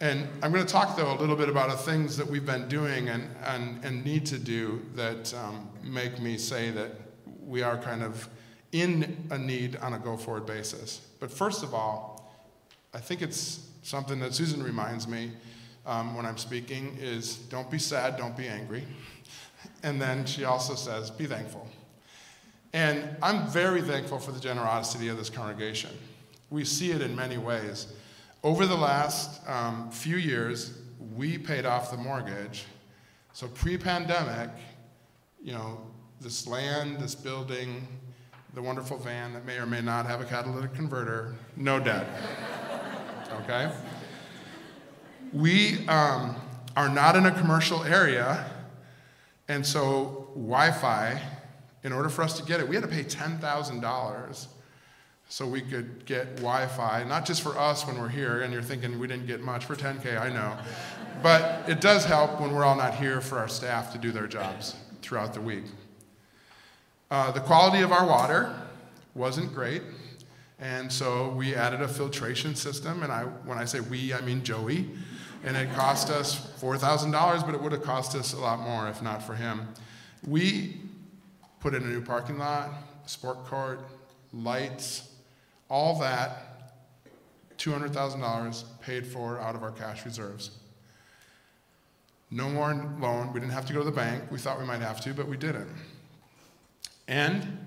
and 0.00 0.28
I'm 0.42 0.52
going 0.52 0.66
to 0.66 0.70
talk, 0.70 0.96
though, 0.96 1.12
a 1.12 1.18
little 1.18 1.36
bit 1.36 1.48
about 1.48 1.70
the 1.70 1.76
things 1.76 2.16
that 2.18 2.26
we've 2.26 2.44
been 2.44 2.68
doing 2.68 3.08
and, 3.08 3.28
and, 3.44 3.82
and 3.82 4.04
need 4.04 4.26
to 4.26 4.38
do 4.38 4.82
that 4.94 5.32
um, 5.34 5.70
make 5.82 6.20
me 6.20 6.36
say 6.36 6.70
that 6.70 6.90
we 7.40 7.62
are 7.62 7.78
kind 7.78 8.02
of 8.02 8.28
in 8.72 9.26
a 9.30 9.38
need 9.38 9.76
on 9.76 9.94
a 9.94 9.98
go 9.98 10.16
forward 10.16 10.44
basis. 10.44 11.00
But 11.18 11.30
first 11.30 11.62
of 11.62 11.72
all, 11.72 12.30
I 12.92 12.98
think 12.98 13.22
it's 13.22 13.66
something 13.82 14.20
that 14.20 14.34
Susan 14.34 14.62
reminds 14.62 15.08
me 15.08 15.30
um, 15.86 16.14
when 16.14 16.26
I'm 16.26 16.36
speaking 16.36 16.98
is 17.00 17.36
don't 17.36 17.70
be 17.70 17.78
sad, 17.78 18.16
don't 18.16 18.36
be 18.36 18.48
angry. 18.48 18.84
And 19.82 20.00
then 20.00 20.24
she 20.26 20.44
also 20.44 20.74
says, 20.74 21.10
be 21.10 21.26
thankful. 21.26 21.68
And 22.72 23.16
I'm 23.22 23.48
very 23.48 23.82
thankful 23.82 24.18
for 24.18 24.32
the 24.32 24.40
generosity 24.40 25.08
of 25.08 25.16
this 25.16 25.28
congregation. 25.28 25.90
We 26.50 26.64
see 26.64 26.92
it 26.92 27.02
in 27.02 27.14
many 27.16 27.36
ways. 27.36 27.88
Over 28.42 28.66
the 28.66 28.76
last 28.76 29.40
um, 29.48 29.90
few 29.90 30.16
years, 30.16 30.78
we 31.16 31.38
paid 31.38 31.66
off 31.66 31.90
the 31.90 31.96
mortgage. 31.96 32.64
So 33.32 33.48
pre 33.48 33.76
pandemic, 33.76 34.50
you 35.42 35.52
know, 35.52 35.80
this 36.20 36.46
land, 36.46 36.98
this 36.98 37.14
building, 37.14 37.86
the 38.54 38.62
wonderful 38.62 38.98
van 38.98 39.32
that 39.34 39.44
may 39.44 39.58
or 39.58 39.66
may 39.66 39.80
not 39.80 40.06
have 40.06 40.20
a 40.20 40.24
catalytic 40.24 40.74
converter, 40.74 41.34
no 41.56 41.78
debt. 41.78 42.06
okay? 43.42 43.70
We 45.32 45.86
um, 45.88 46.36
are 46.76 46.88
not 46.88 47.16
in 47.16 47.26
a 47.26 47.32
commercial 47.32 47.84
area, 47.84 48.50
and 49.48 49.66
so 49.66 50.28
Wi 50.34 50.70
Fi, 50.72 51.20
in 51.82 51.92
order 51.92 52.08
for 52.08 52.22
us 52.22 52.38
to 52.38 52.44
get 52.44 52.60
it, 52.60 52.68
we 52.68 52.74
had 52.74 52.84
to 52.84 52.90
pay 52.90 53.04
$10,000 53.04 54.46
so 55.28 55.46
we 55.46 55.60
could 55.60 56.04
get 56.06 56.36
Wi 56.36 56.66
Fi, 56.66 57.04
not 57.04 57.26
just 57.26 57.42
for 57.42 57.58
us 57.58 57.86
when 57.86 57.98
we're 57.98 58.08
here, 58.08 58.42
and 58.42 58.52
you're 58.52 58.62
thinking 58.62 58.98
we 58.98 59.06
didn't 59.06 59.26
get 59.26 59.40
much 59.40 59.64
for 59.64 59.74
10K, 59.74 60.20
I 60.20 60.28
know. 60.28 60.56
But 61.22 61.68
it 61.68 61.80
does 61.80 62.04
help 62.04 62.40
when 62.40 62.52
we're 62.52 62.64
all 62.64 62.76
not 62.76 62.94
here 62.94 63.20
for 63.20 63.38
our 63.38 63.48
staff 63.48 63.92
to 63.92 63.98
do 63.98 64.12
their 64.12 64.26
jobs 64.26 64.76
throughout 65.02 65.34
the 65.34 65.40
week. 65.40 65.64
Uh, 67.10 67.30
the 67.32 67.40
quality 67.40 67.82
of 67.82 67.92
our 67.92 68.06
water 68.06 68.54
wasn't 69.14 69.52
great, 69.52 69.82
and 70.58 70.90
so 70.90 71.30
we 71.30 71.54
added 71.54 71.82
a 71.82 71.88
filtration 71.88 72.54
system. 72.54 73.02
And 73.02 73.12
I, 73.12 73.24
when 73.24 73.58
I 73.58 73.64
say 73.64 73.80
we, 73.80 74.14
I 74.14 74.20
mean 74.20 74.42
Joey. 74.42 74.86
And 75.44 75.56
it 75.56 75.72
cost 75.74 76.10
us 76.10 76.40
$4,000, 76.60 77.46
but 77.46 77.54
it 77.54 77.62
would 77.62 77.72
have 77.72 77.82
cost 77.82 78.16
us 78.16 78.32
a 78.32 78.38
lot 78.38 78.60
more 78.60 78.88
if 78.88 79.00
not 79.02 79.22
for 79.22 79.34
him. 79.34 79.68
We 80.26 80.80
put 81.60 81.74
in 81.74 81.84
a 81.84 81.86
new 81.86 82.00
parking 82.00 82.38
lot, 82.38 82.70
sport 83.06 83.44
court, 83.44 83.80
lights, 84.32 85.08
all 85.68 85.98
that, 86.00 86.72
$200,000 87.58 88.64
paid 88.80 89.06
for 89.06 89.40
out 89.40 89.54
of 89.54 89.62
our 89.62 89.72
cash 89.72 90.04
reserves. 90.04 90.50
No 92.30 92.48
more 92.48 92.74
loan. 93.00 93.32
We 93.32 93.40
didn't 93.40 93.52
have 93.52 93.66
to 93.66 93.72
go 93.72 93.80
to 93.80 93.84
the 93.84 93.90
bank. 93.90 94.24
We 94.30 94.38
thought 94.38 94.58
we 94.58 94.66
might 94.66 94.80
have 94.80 95.00
to, 95.02 95.14
but 95.14 95.28
we 95.28 95.36
didn't. 95.36 95.70
And 97.08 97.58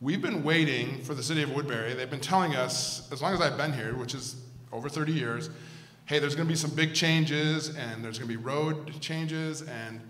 we've 0.00 0.20
been 0.20 0.44
waiting 0.44 1.02
for 1.02 1.14
the 1.14 1.22
city 1.22 1.42
of 1.42 1.50
Woodbury. 1.50 1.94
They've 1.94 2.10
been 2.10 2.20
telling 2.20 2.54
us, 2.54 3.10
as 3.10 3.22
long 3.22 3.32
as 3.32 3.40
I've 3.40 3.56
been 3.56 3.72
here, 3.72 3.94
which 3.94 4.14
is 4.14 4.36
over 4.70 4.88
30 4.88 5.12
years, 5.12 5.50
hey, 6.06 6.18
there's 6.18 6.34
going 6.34 6.46
to 6.46 6.52
be 6.52 6.58
some 6.58 6.74
big 6.74 6.94
changes, 6.94 7.74
and 7.74 8.04
there's 8.04 8.18
going 8.18 8.30
to 8.30 8.36
be 8.36 8.42
road 8.42 9.00
changes, 9.00 9.62
and 9.62 10.00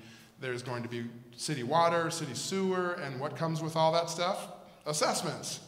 there's 0.40 0.62
going 0.62 0.82
to 0.82 0.88
be 0.88 1.04
city 1.36 1.62
water, 1.62 2.10
city 2.10 2.34
sewer, 2.34 2.94
and 2.94 3.20
what 3.20 3.36
comes 3.36 3.62
with 3.62 3.76
all 3.76 3.92
that 3.92 4.10
stuff? 4.10 4.48
Assessments. 4.86 5.60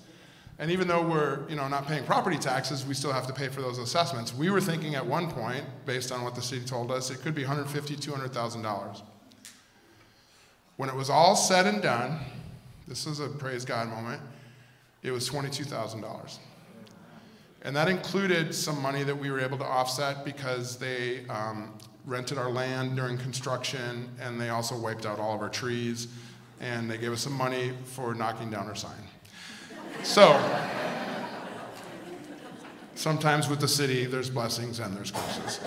And 0.58 0.70
even 0.70 0.86
though 0.86 1.02
we're 1.02 1.48
you 1.48 1.56
know, 1.56 1.66
not 1.66 1.86
paying 1.86 2.04
property 2.04 2.38
taxes, 2.38 2.86
we 2.86 2.94
still 2.94 3.12
have 3.12 3.26
to 3.26 3.32
pay 3.32 3.48
for 3.48 3.60
those 3.60 3.78
assessments. 3.78 4.32
We 4.32 4.50
were 4.50 4.60
thinking 4.60 4.94
at 4.94 5.04
one 5.04 5.30
point, 5.30 5.64
based 5.84 6.12
on 6.12 6.22
what 6.22 6.34
the 6.34 6.42
city 6.42 6.64
told 6.64 6.92
us, 6.92 7.10
it 7.10 7.22
could 7.22 7.34
be 7.34 7.42
$150,000, 7.42 7.66
$200,000. 7.98 9.02
When 10.76 10.88
it 10.88 10.94
was 10.94 11.10
all 11.10 11.34
said 11.34 11.66
and 11.66 11.82
done, 11.82 12.18
this 12.86 13.06
is 13.06 13.18
a 13.18 13.28
praise 13.28 13.64
God 13.64 13.88
moment, 13.88 14.20
it 15.02 15.10
was 15.10 15.28
$22,000. 15.28 16.38
And 17.62 17.74
that 17.74 17.88
included 17.88 18.54
some 18.54 18.80
money 18.80 19.02
that 19.04 19.16
we 19.16 19.30
were 19.30 19.40
able 19.40 19.58
to 19.58 19.64
offset 19.64 20.24
because 20.24 20.76
they 20.76 21.26
um, 21.28 21.72
rented 22.04 22.36
our 22.38 22.50
land 22.50 22.96
during 22.96 23.16
construction 23.16 24.10
and 24.20 24.40
they 24.40 24.50
also 24.50 24.76
wiped 24.76 25.06
out 25.06 25.18
all 25.18 25.34
of 25.34 25.40
our 25.40 25.48
trees 25.48 26.08
and 26.60 26.90
they 26.90 26.98
gave 26.98 27.12
us 27.12 27.22
some 27.22 27.32
money 27.32 27.72
for 27.84 28.14
knocking 28.14 28.50
down 28.50 28.66
our 28.66 28.74
sign. 28.74 28.92
So, 30.04 30.38
sometimes 32.94 33.48
with 33.48 33.58
the 33.58 33.68
city, 33.68 34.04
there's 34.04 34.28
blessings 34.28 34.78
and 34.78 34.94
there's 34.94 35.10
curses. 35.10 35.60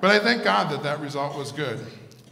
But 0.00 0.12
I 0.12 0.20
thank 0.20 0.44
God 0.44 0.70
that 0.70 0.84
that 0.84 1.00
result 1.00 1.36
was 1.36 1.50
good. 1.50 1.84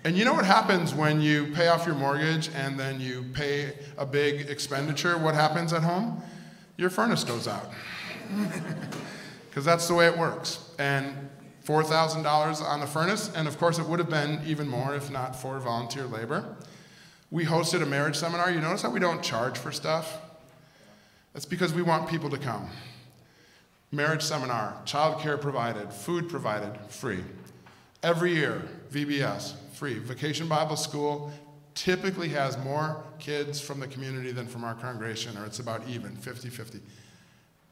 And 0.05 0.16
you 0.16 0.25
know 0.25 0.33
what 0.33 0.46
happens 0.46 0.94
when 0.94 1.20
you 1.20 1.49
pay 1.53 1.66
off 1.66 1.85
your 1.85 1.96
mortgage 1.96 2.49
and 2.55 2.79
then 2.79 3.01
you 3.01 3.25
pay 3.35 3.75
a 3.99 4.07
big 4.07 4.49
expenditure? 4.49 5.18
What 5.18 5.35
happens 5.35 5.73
at 5.73 5.83
home? 5.83 6.23
Your 6.77 6.90
furnace 6.90 7.25
goes 7.25 7.46
out. 7.46 7.70
Because 9.51 9.64
that's 9.64 9.88
the 9.88 9.94
way 9.94 10.07
it 10.07 10.16
works. 10.16 10.70
And 10.79 11.29
$4,000 11.66 12.62
on 12.62 12.79
the 12.79 12.87
furnace, 12.87 13.33
and 13.35 13.49
of 13.49 13.59
course, 13.59 13.81
it 13.81 13.85
would 13.85 13.99
have 13.99 14.09
been 14.09 14.40
even 14.46 14.68
more 14.68 14.94
if 14.94 15.11
not 15.11 15.35
for 15.35 15.59
volunteer 15.59 16.05
labor. 16.05 16.55
We 17.33 17.46
hosted 17.46 17.83
a 17.83 17.87
marriage 17.87 18.14
seminar. 18.14 18.53
You 18.53 18.61
notice 18.61 18.83
how 18.83 18.90
we 18.90 19.01
don't 19.01 19.25
charge 19.25 19.59
for 19.59 19.73
stuff? 19.73 20.20
That's 21.33 21.47
because 21.47 21.73
we 21.73 21.83
want 21.83 22.09
people 22.09 22.31
to 22.31 22.38
come. 22.38 22.69
Marriage 23.93 24.23
seminar, 24.23 24.77
childcare 24.85 25.40
provided, 25.40 25.93
food 25.93 26.29
provided, 26.29 26.79
free. 26.88 27.25
Every 28.03 28.35
year, 28.35 28.62
VBS, 28.93 29.55
free. 29.75 29.99
Vacation 29.99 30.49
Bible 30.49 30.77
School 30.77 31.33
typically 31.75 32.29
has 32.29 32.59
more 32.59 33.03
kids 33.19 33.61
from 33.61 33.81
the 33.81 33.87
community 33.87 34.33
than 34.33 34.47
from 34.47 34.64
our 34.64 34.75
congregation, 34.75 35.37
or 35.37 35.45
it's 35.45 35.59
about 35.59 35.83
even 35.88 36.14
50 36.16 36.49
50. 36.49 36.81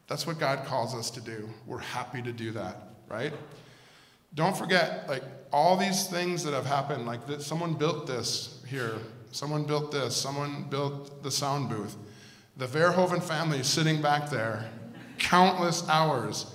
That's 0.06 0.26
what 0.26 0.38
God 0.38 0.64
calls 0.64 0.94
us 0.94 1.10
to 1.10 1.20
do. 1.20 1.48
We're 1.66 1.78
happy 1.78 2.22
to 2.22 2.32
do 2.32 2.50
that, 2.52 2.76
right? 3.08 3.32
Don't 4.34 4.56
forget, 4.56 5.08
like, 5.08 5.22
all 5.52 5.76
these 5.76 6.06
things 6.06 6.42
that 6.44 6.54
have 6.54 6.66
happened, 6.66 7.06
like, 7.06 7.20
someone 7.40 7.74
built 7.74 8.06
this 8.06 8.62
here, 8.66 8.94
someone 9.32 9.64
built 9.64 9.92
this, 9.92 10.16
someone 10.16 10.64
built 10.64 11.22
the 11.22 11.30
sound 11.30 11.68
booth. 11.68 11.96
The 12.58 12.66
Verhoeven 12.66 13.22
family 13.22 13.62
sitting 13.62 14.02
back 14.02 14.30
there, 14.30 14.68
countless 15.18 15.88
hours. 15.88 16.52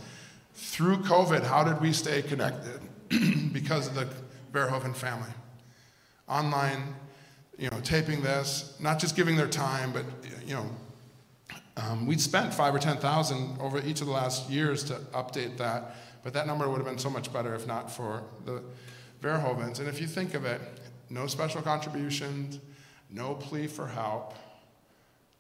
Through 0.54 0.98
COVID, 0.98 1.44
how 1.44 1.64
did 1.64 1.80
we 1.80 1.94
stay 1.94 2.22
connected? 2.22 2.82
because 3.54 3.88
of 3.88 3.96
the 3.96 4.10
Verhoeven 4.52 4.94
family. 4.94 5.30
Online, 6.28 6.94
you 7.58 7.70
know, 7.70 7.80
taping 7.84 8.22
this, 8.22 8.76
not 8.82 9.00
just 9.00 9.16
giving 9.16 9.38
their 9.38 9.48
time, 9.48 9.94
but, 9.94 10.04
you 10.46 10.56
know, 10.56 10.70
um, 11.78 12.06
we'd 12.06 12.20
spent 12.20 12.54
five 12.54 12.76
or 12.76 12.80
10,000 12.80 13.58
over 13.62 13.80
each 13.80 14.02
of 14.02 14.08
the 14.08 14.14
last 14.14 14.50
years 14.50 14.84
to 14.86 14.96
update 15.14 15.56
that, 15.58 15.96
but 16.22 16.34
that 16.34 16.48
number 16.48 16.68
would 16.70 16.78
have 16.78 16.86
been 16.86 17.00
so 17.00 17.10
much 17.10 17.32
better 17.32 17.56
if 17.56 17.66
not 17.66 17.90
for 17.90 18.24
the 18.44 18.62
Verhoevens. 19.22 19.80
And 19.80 19.88
if 19.88 20.02
you 20.02 20.08
think 20.08 20.34
of 20.34 20.44
it, 20.44 20.60
no 21.10 21.28
special 21.28 21.62
contributions, 21.62 22.60
no 23.10 23.36
plea 23.36 23.68
for 23.68 23.88
help. 23.88 24.36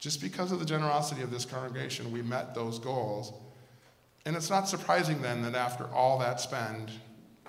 Just 0.03 0.19
because 0.19 0.51
of 0.51 0.59
the 0.59 0.65
generosity 0.65 1.21
of 1.21 1.31
this 1.31 1.45
congregation, 1.45 2.11
we 2.11 2.21
met 2.21 2.53
those 2.53 2.77
goals. 2.77 3.31
And 4.25 4.35
it's 4.35 4.49
not 4.49 4.67
surprising 4.67 5.21
then 5.21 5.41
that 5.43 5.55
after 5.55 5.85
all 5.93 6.19
that 6.19 6.41
spend, 6.41 6.91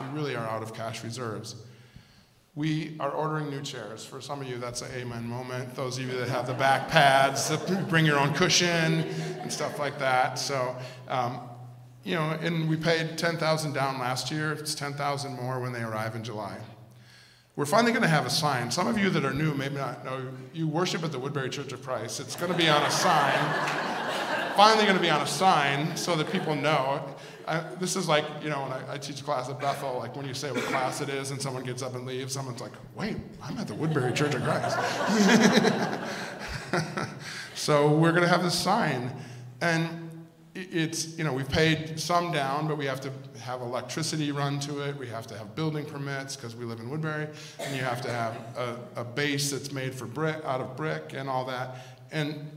we 0.01 0.07
really 0.13 0.37
are 0.37 0.47
out 0.47 0.63
of 0.63 0.73
cash 0.73 1.03
reserves. 1.03 1.57
We 2.55 2.95
are 3.01 3.11
ordering 3.11 3.51
new 3.51 3.61
chairs. 3.61 4.05
For 4.05 4.21
some 4.21 4.41
of 4.41 4.47
you, 4.47 4.59
that's 4.59 4.83
an 4.83 4.93
amen 4.95 5.27
moment. 5.27 5.75
Those 5.75 5.99
of 5.99 6.05
you 6.05 6.17
that 6.17 6.29
have 6.29 6.47
the 6.47 6.55
back 6.55 6.87
pads, 6.87 7.51
bring 7.89 8.07
your 8.07 8.21
own 8.21 8.33
cushion 8.35 9.03
and 9.41 9.53
stuff 9.53 9.81
like 9.81 9.99
that. 9.99 10.39
So, 10.39 10.77
um, 11.09 11.41
you 12.05 12.15
know, 12.15 12.39
and 12.41 12.69
we 12.69 12.77
paid 12.77 13.19
10,000 13.19 13.73
down 13.73 13.99
last 13.99 14.31
year. 14.31 14.53
It's 14.53 14.77
10,000 14.77 15.35
more 15.35 15.59
when 15.59 15.73
they 15.73 15.83
arrive 15.83 16.15
in 16.15 16.23
July. 16.23 16.59
We're 17.57 17.67
finally 17.67 17.93
going 17.93 18.03
to 18.03 18.09
have 18.09 18.27
a 18.27 18.31
sign. 18.31 18.73
Some 18.73 18.89
of 18.89 18.99
you 18.99 19.11
that 19.11 19.25
are 19.25 19.33
new 19.33 19.55
maybe 19.55 19.77
not 19.77 20.05
know 20.05 20.27
you 20.53 20.67
worship 20.67 21.05
at 21.05 21.13
the 21.13 21.21
Woodbury 21.21 21.51
Church 21.51 21.73
of 21.73 21.83
Christ. 21.85 22.19
It's 22.19 22.35
going 22.35 22.51
to 22.51 22.59
be 22.59 22.69
on 22.69 22.83
a 22.83 22.91
sign. 22.91 23.33
finally 24.57 24.85
going 24.85 24.97
to 24.97 25.03
be 25.03 25.11
on 25.11 25.21
a 25.21 25.27
sign 25.27 25.97
so 25.97 26.17
that 26.17 26.33
people 26.33 26.57
know. 26.57 27.15
I, 27.47 27.61
this 27.79 27.95
is 27.95 28.09
like, 28.09 28.25
you 28.43 28.49
know, 28.49 28.63
when 28.63 28.73
I, 28.73 28.95
I, 28.95 28.99
teach 28.99 29.23
class 29.23 29.49
at 29.51 29.61
Bethel, 29.61 29.99
like 29.99 30.17
when 30.17 30.27
you 30.27 30.35
say 30.35 30.51
what 30.51 30.65
class 30.65 31.01
it 31.01 31.09
is 31.11 31.31
and 31.31 31.41
someone 31.41 31.63
gets 31.63 31.83
up 31.83 31.95
and 31.95 32.07
leaves, 32.07 32.33
someone's 32.33 32.61
like, 32.61 32.73
wait, 32.97 33.19
I'm 33.43 33.57
at 33.59 33.69
the 33.69 33.75
Woodbury 33.75 34.15
Church 34.15 34.35
of 34.35 34.43
Christ. 34.43 34.79
so 37.55 37.95
we're 37.95 38.13
going 38.13 38.23
to 38.23 38.29
have 38.29 38.43
this 38.43 38.59
sign. 38.59 39.15
And 39.61 40.04
it's, 40.55 41.19
you 41.19 41.25
know, 41.25 41.33
we've 41.33 41.49
paid 41.49 41.99
some 41.99 42.31
down, 42.31 42.69
but 42.69 42.79
we 42.79 42.87
have 42.87 43.01
to 43.01 43.11
have 43.41 43.61
electricity 43.61 44.31
run 44.31 44.61
to 44.61 44.81
it. 44.89 44.97
We 44.97 45.09
have 45.09 45.27
to 45.29 45.37
have 45.37 45.57
building 45.57 45.85
permits 45.85 46.37
because 46.37 46.55
we 46.55 46.65
live 46.65 46.79
in 46.79 46.89
Woodbury. 46.89 47.29
And 47.59 47.77
you 47.77 47.83
have 47.83 48.01
to 48.03 48.11
have 48.11 48.37
a, 48.57 48.77
a 49.01 49.05
base 49.05 49.51
that's 49.51 49.73
made 49.73 49.95
for 49.95 50.07
brick, 50.07 50.45
out 50.45 50.61
of 50.61 50.77
brick 50.77 51.13
and 51.13 51.29
all 51.29 51.45
that. 51.47 51.77
And 52.13 52.51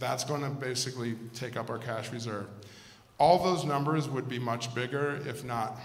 that's 0.00 0.24
going 0.24 0.42
to 0.42 0.50
basically 0.50 1.14
take 1.32 1.56
up 1.56 1.70
our 1.70 1.78
cash 1.78 2.10
reserve. 2.10 2.46
All 3.18 3.42
those 3.42 3.64
numbers 3.64 4.08
would 4.08 4.28
be 4.28 4.40
much 4.40 4.74
bigger 4.74 5.22
if 5.24 5.44
not 5.44 5.78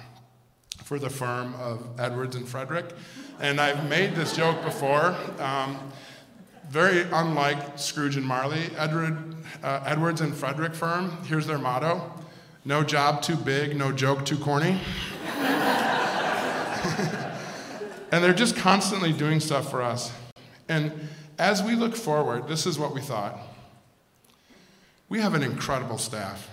for 0.84 0.98
the 0.98 1.10
firm 1.10 1.54
of 1.56 1.88
Edwards 2.00 2.36
and 2.36 2.48
Frederick. 2.48 2.86
And 3.40 3.62
I've 3.62 3.88
made 3.88 4.16
this 4.16 4.36
joke 4.36 4.64
before. 4.64 5.16
Um, 5.38 5.92
very 6.70 7.02
unlike 7.12 7.78
Scrooge 7.78 8.16
and 8.16 8.26
Marley, 8.26 8.70
Edward 8.78 9.29
uh, 9.64 9.84
Edwards 9.86 10.22
and 10.22 10.36
Frederick 10.36 10.74
firm, 10.74 11.12
here's 11.26 11.48
their 11.48 11.58
motto 11.58 12.14
no 12.66 12.84
job 12.84 13.22
too 13.22 13.36
big, 13.36 13.76
no 13.76 13.92
joke 13.92 14.26
too 14.26 14.38
corny. 14.38 14.80
and 18.12 18.24
they're 18.24 18.34
just 18.34 18.56
constantly 18.56 19.14
doing 19.14 19.40
stuff 19.40 19.72
for 19.72 19.82
us. 19.82 20.12
And 20.68 20.92
as 21.38 21.64
we 21.64 21.76
look 21.76 21.96
forward, 21.96 22.48
this 22.48 22.66
is 22.66 22.78
what 22.78 22.94
we 22.94 23.02
thought. 23.02 23.40
We 25.08 25.22
have 25.22 25.34
an 25.34 25.42
incredible 25.42 25.98
staff. 25.98 26.50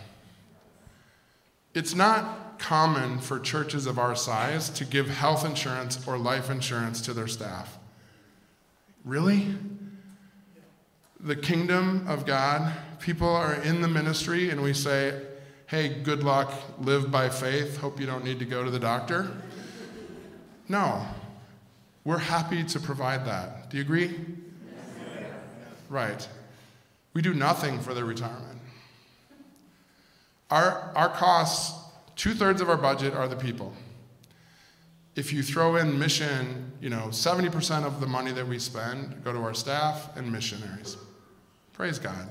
It's 1.75 1.95
not 1.95 2.59
common 2.59 3.19
for 3.19 3.39
churches 3.39 3.87
of 3.87 3.99
our 3.99 4.17
size 4.17 4.71
to 4.71 4.85
give 4.87 5.11
health 5.11 5.45
insurance 5.45 6.07
or 6.09 6.17
life 6.17 6.49
insurance 6.49 7.03
to 7.03 7.13
their 7.13 7.27
staff. 7.27 7.77
Really? 9.05 9.55
The 11.21 11.37
kingdom 11.37 12.07
of 12.09 12.25
God 12.25 12.73
people 13.07 13.29
are 13.29 13.55
in 13.63 13.81
the 13.81 13.87
ministry 13.87 14.51
and 14.51 14.61
we 14.61 14.75
say, 14.75 15.23
hey, 15.69 15.89
good 15.89 16.25
luck, 16.25 16.53
live 16.81 17.09
by 17.09 17.29
faith, 17.29 17.77
hope 17.77 18.01
you 18.01 18.05
don't 18.05 18.25
need 18.25 18.41
to 18.41 18.45
go 18.45 18.65
to 18.65 18.71
the 18.71 18.81
doctor. 18.81 19.31
No, 20.69 21.07
we're 22.05 22.19
happy 22.19 22.65
to 22.65 22.81
provide 22.81 23.25
that. 23.27 23.71
Do 23.71 23.77
you 23.77 23.85
agree? 23.85 24.07
Yes. 24.09 25.31
Right. 25.89 26.29
We 27.15 27.23
do 27.23 27.33
nothing 27.33 27.79
for 27.79 27.95
their 27.95 28.05
retirement. 28.05 28.59
Our, 30.51 30.91
our 30.97 31.09
costs, 31.09 31.81
two 32.17 32.35
thirds 32.35 32.61
of 32.61 32.69
our 32.69 32.77
budget 32.77 33.15
are 33.15 33.29
the 33.29 33.37
people. 33.37 33.73
If 35.15 35.33
you 35.33 35.45
throw 35.45 35.77
in 35.77 35.97
mission, 35.97 36.73
you 36.81 36.91
know, 36.91 37.07
70% 37.11 37.85
of 37.85 38.01
the 38.01 38.09
money 38.09 38.33
that 38.33 38.49
we 38.49 38.59
spend 38.59 39.23
go 39.23 39.33
to 39.33 39.39
our 39.39 39.55
staff 39.55 40.17
and 40.17 40.33
missionaries. 40.33 40.97
Praise 41.73 42.01
God. 42.01 42.29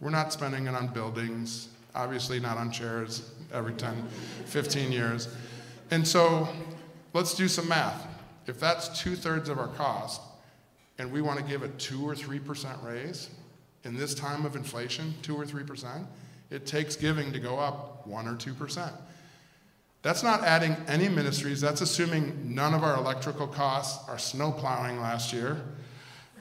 We're 0.00 0.10
not 0.10 0.32
spending 0.32 0.66
it 0.66 0.74
on 0.74 0.88
buildings, 0.88 1.68
obviously 1.94 2.38
not 2.40 2.56
on 2.56 2.70
chairs 2.70 3.30
every 3.52 3.74
10, 3.74 4.06
15 4.46 4.92
years. 4.92 5.28
And 5.90 6.06
so 6.06 6.48
let's 7.14 7.34
do 7.34 7.48
some 7.48 7.68
math. 7.68 8.06
If 8.46 8.60
that's 8.60 9.00
two 9.00 9.16
thirds 9.16 9.48
of 9.48 9.58
our 9.58 9.68
cost, 9.68 10.20
and 10.98 11.12
we 11.12 11.22
want 11.22 11.38
to 11.38 11.44
give 11.44 11.62
a 11.62 11.68
two 11.68 12.06
or 12.06 12.14
three 12.14 12.38
percent 12.38 12.78
raise 12.82 13.30
in 13.84 13.96
this 13.96 14.14
time 14.14 14.44
of 14.44 14.56
inflation, 14.56 15.14
two 15.22 15.36
or 15.36 15.46
three 15.46 15.62
percent, 15.64 16.06
it 16.50 16.66
takes 16.66 16.96
giving 16.96 17.32
to 17.32 17.38
go 17.38 17.58
up 17.58 18.06
one 18.06 18.26
or 18.26 18.36
two 18.36 18.54
percent. 18.54 18.92
That's 20.02 20.22
not 20.22 20.44
adding 20.44 20.76
any 20.86 21.08
ministries. 21.08 21.60
That's 21.60 21.80
assuming 21.80 22.54
none 22.54 22.72
of 22.72 22.82
our 22.82 22.96
electrical 22.96 23.46
costs. 23.46 24.08
Our 24.08 24.18
snow 24.18 24.52
plowing 24.52 25.00
last 25.00 25.32
year 25.32 25.60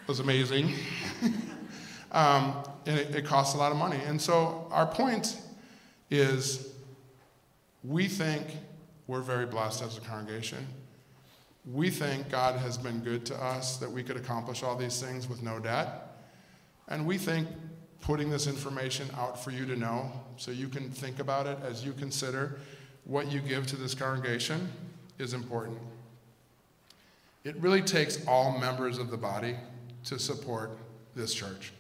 was 0.07 0.19
amazing. 0.19 0.73
um, 2.11 2.63
and 2.85 2.97
it, 2.97 3.15
it 3.15 3.25
costs 3.25 3.55
a 3.55 3.57
lot 3.57 3.71
of 3.71 3.77
money. 3.77 3.99
And 4.05 4.21
so 4.21 4.67
our 4.71 4.87
point 4.87 5.37
is 6.09 6.73
we 7.83 8.07
think 8.07 8.47
we're 9.07 9.21
very 9.21 9.45
blessed 9.45 9.81
as 9.83 9.97
a 9.97 10.01
congregation. 10.01 10.65
We 11.71 11.89
think 11.89 12.29
God 12.29 12.55
has 12.59 12.77
been 12.77 12.99
good 12.99 13.25
to 13.27 13.35
us, 13.35 13.77
that 13.77 13.91
we 13.91 14.03
could 14.03 14.17
accomplish 14.17 14.63
all 14.63 14.75
these 14.75 15.01
things 15.01 15.27
with 15.27 15.41
no 15.43 15.59
debt. 15.59 16.17
And 16.87 17.05
we 17.05 17.17
think 17.17 17.47
putting 18.01 18.29
this 18.29 18.47
information 18.47 19.07
out 19.17 19.43
for 19.43 19.51
you 19.51 19.65
to 19.65 19.75
know 19.75 20.11
so 20.37 20.51
you 20.51 20.69
can 20.69 20.89
think 20.89 21.19
about 21.19 21.47
it 21.47 21.57
as 21.63 21.83
you 21.83 21.91
consider 21.93 22.59
what 23.03 23.31
you 23.31 23.39
give 23.39 23.67
to 23.67 23.75
this 23.75 23.93
congregation 23.93 24.69
is 25.17 25.33
important. 25.33 25.77
It 27.43 27.55
really 27.57 27.81
takes 27.81 28.25
all 28.27 28.57
members 28.57 28.97
of 28.97 29.09
the 29.09 29.17
body 29.17 29.55
to 30.05 30.19
support 30.19 30.77
this 31.15 31.33
church 31.33 31.71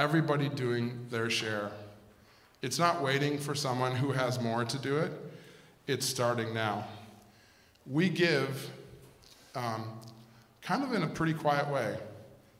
everybody 0.00 0.48
doing 0.48 1.06
their 1.10 1.28
share. 1.28 1.70
It's 2.62 2.78
not 2.78 3.02
waiting 3.02 3.38
for 3.38 3.54
someone 3.54 3.94
who 3.94 4.12
has 4.12 4.40
more 4.40 4.64
to 4.64 4.78
do 4.78 4.96
it, 4.96 5.12
it's 5.86 6.06
starting 6.06 6.54
now. 6.54 6.86
We 7.86 8.08
give 8.08 8.70
um, 9.54 9.84
kind 10.62 10.82
of 10.82 10.94
in 10.94 11.02
a 11.02 11.06
pretty 11.06 11.34
quiet 11.34 11.68
way. 11.68 11.98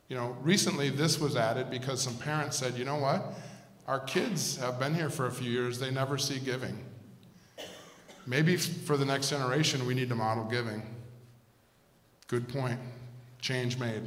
You 0.09 0.17
know, 0.17 0.37
recently 0.43 0.91
this 0.91 1.19
was 1.19 1.35
added 1.35 1.71
because 1.71 2.03
some 2.03 2.17
parents 2.17 2.59
said, 2.59 2.77
you 2.77 2.85
know 2.85 2.97
what? 2.97 3.25
Our 3.87 4.01
kids 4.01 4.59
have 4.59 4.79
been 4.79 4.95
here 4.95 5.09
for 5.09 5.27
a 5.27 5.31
few 5.31 5.51
years, 5.51 5.79
they 5.79 5.91
never 5.91 6.19
see 6.19 6.41
giving. 6.41 6.79
Maybe 8.27 8.57
for 8.57 8.99
the 8.99 9.05
next 9.07 9.31
generation, 9.31 9.87
we 9.87 9.95
need 9.95 10.11
to 10.11 10.15
model 10.15 10.45
giving. 10.45 10.83
Good 12.27 12.49
point. 12.49 12.79
Change 13.41 13.79
made, 13.79 14.03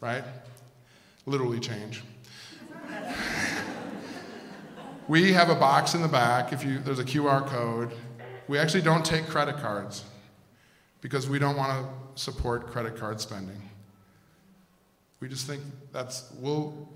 right? 0.00 0.24
Literally 1.24 1.58
change. 1.58 2.02
We 5.10 5.32
have 5.32 5.50
a 5.50 5.56
box 5.56 5.94
in 5.94 6.02
the 6.02 6.08
back. 6.08 6.52
If 6.52 6.64
you, 6.64 6.78
there's 6.78 7.00
a 7.00 7.04
QR 7.04 7.44
code. 7.44 7.90
We 8.46 8.58
actually 8.58 8.82
don't 8.82 9.04
take 9.04 9.26
credit 9.26 9.56
cards 9.56 10.04
because 11.00 11.28
we 11.28 11.40
don't 11.40 11.56
want 11.56 11.84
to 11.84 12.20
support 12.22 12.68
credit 12.68 12.96
card 12.96 13.20
spending. 13.20 13.60
We 15.18 15.28
just 15.28 15.48
think 15.48 15.62
that's, 15.90 16.30
we'll, 16.38 16.88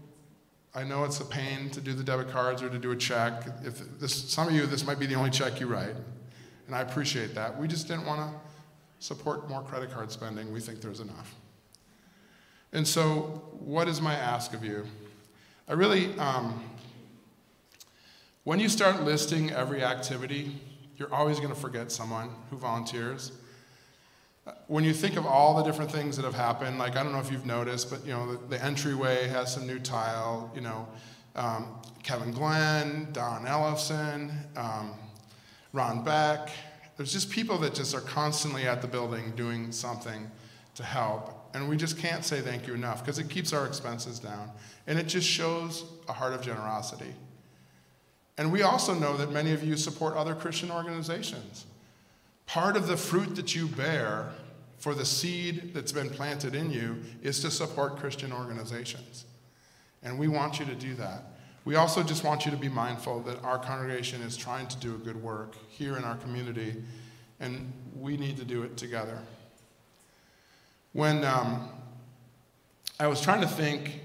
I 0.76 0.84
know 0.84 1.02
it's 1.02 1.18
a 1.18 1.24
pain 1.24 1.70
to 1.70 1.80
do 1.80 1.92
the 1.92 2.04
debit 2.04 2.30
cards 2.30 2.62
or 2.62 2.68
to 2.68 2.78
do 2.78 2.92
a 2.92 2.96
check. 2.96 3.48
If 3.64 3.80
this, 3.98 4.14
some 4.14 4.46
of 4.46 4.54
you, 4.54 4.64
this 4.66 4.86
might 4.86 5.00
be 5.00 5.06
the 5.06 5.16
only 5.16 5.30
check 5.30 5.58
you 5.58 5.66
write, 5.66 5.96
and 6.68 6.76
I 6.76 6.82
appreciate 6.82 7.34
that. 7.34 7.58
We 7.58 7.66
just 7.66 7.88
didn't 7.88 8.06
want 8.06 8.20
to 8.20 9.04
support 9.04 9.48
more 9.48 9.62
credit 9.62 9.90
card 9.90 10.12
spending. 10.12 10.52
We 10.52 10.60
think 10.60 10.80
there's 10.80 11.00
enough. 11.00 11.34
And 12.72 12.86
so, 12.86 13.42
what 13.58 13.88
is 13.88 14.00
my 14.00 14.14
ask 14.14 14.54
of 14.54 14.64
you? 14.64 14.86
I 15.66 15.72
really, 15.72 16.16
um, 16.18 16.62
when 18.44 18.60
you 18.60 18.68
start 18.68 19.02
listing 19.02 19.50
every 19.50 19.82
activity, 19.82 20.60
you're 20.96 21.12
always 21.12 21.38
going 21.38 21.52
to 21.52 21.58
forget 21.58 21.90
someone 21.90 22.30
who 22.50 22.56
volunteers. 22.56 23.32
When 24.66 24.84
you 24.84 24.92
think 24.92 25.16
of 25.16 25.24
all 25.26 25.54
the 25.54 25.62
different 25.62 25.90
things 25.90 26.16
that 26.16 26.26
have 26.26 26.34
happened, 26.34 26.78
like 26.78 26.96
I 26.96 27.02
don't 27.02 27.12
know 27.12 27.20
if 27.20 27.32
you've 27.32 27.46
noticed, 27.46 27.88
but 27.90 28.04
you 28.04 28.12
know 28.12 28.32
the, 28.32 28.56
the 28.56 28.62
entryway 28.62 29.26
has 29.28 29.52
some 29.52 29.66
new 29.66 29.78
tile. 29.78 30.52
You 30.54 30.60
know, 30.60 30.86
um, 31.34 31.80
Kevin 32.02 32.32
Glenn, 32.32 33.08
Don 33.12 33.46
Ellison, 33.46 34.32
um, 34.56 34.92
Ron 35.72 36.04
Beck. 36.04 36.50
There's 36.98 37.12
just 37.12 37.30
people 37.30 37.56
that 37.58 37.74
just 37.74 37.94
are 37.94 38.02
constantly 38.02 38.68
at 38.68 38.82
the 38.82 38.86
building 38.86 39.32
doing 39.34 39.72
something 39.72 40.30
to 40.74 40.82
help. 40.82 41.50
And 41.54 41.68
we 41.68 41.76
just 41.76 41.98
can't 41.98 42.24
say 42.24 42.40
thank 42.40 42.66
you 42.66 42.74
enough 42.74 43.00
because 43.00 43.18
it 43.18 43.30
keeps 43.30 43.52
our 43.52 43.66
expenses 43.66 44.18
down. 44.18 44.50
And 44.86 44.98
it 44.98 45.08
just 45.08 45.26
shows 45.26 45.84
a 46.08 46.12
heart 46.12 46.34
of 46.34 46.42
generosity. 46.42 47.14
And 48.36 48.50
we 48.50 48.62
also 48.62 48.94
know 48.94 49.16
that 49.16 49.30
many 49.30 49.52
of 49.52 49.62
you 49.62 49.76
support 49.76 50.14
other 50.14 50.34
Christian 50.34 50.70
organizations. 50.70 51.66
Part 52.46 52.76
of 52.76 52.86
the 52.86 52.96
fruit 52.96 53.36
that 53.36 53.54
you 53.54 53.68
bear 53.68 54.30
for 54.78 54.94
the 54.94 55.04
seed 55.04 55.72
that's 55.72 55.92
been 55.92 56.10
planted 56.10 56.54
in 56.54 56.70
you 56.70 57.00
is 57.22 57.40
to 57.40 57.50
support 57.50 57.96
Christian 57.96 58.32
organizations. 58.32 59.24
And 60.02 60.18
we 60.18 60.28
want 60.28 60.58
you 60.58 60.66
to 60.66 60.74
do 60.74 60.94
that. 60.94 61.24
We 61.64 61.76
also 61.76 62.02
just 62.02 62.24
want 62.24 62.44
you 62.44 62.50
to 62.50 62.56
be 62.58 62.68
mindful 62.68 63.20
that 63.20 63.42
our 63.42 63.58
congregation 63.58 64.20
is 64.20 64.36
trying 64.36 64.66
to 64.66 64.76
do 64.76 64.94
a 64.94 64.98
good 64.98 65.22
work 65.22 65.56
here 65.70 65.96
in 65.96 66.04
our 66.04 66.16
community, 66.16 66.74
and 67.40 67.72
we 67.98 68.18
need 68.18 68.36
to 68.36 68.44
do 68.44 68.62
it 68.62 68.76
together. 68.76 69.18
When 70.92 71.24
um, 71.24 71.70
I 73.00 73.06
was 73.06 73.22
trying 73.22 73.40
to 73.40 73.48
think 73.48 74.02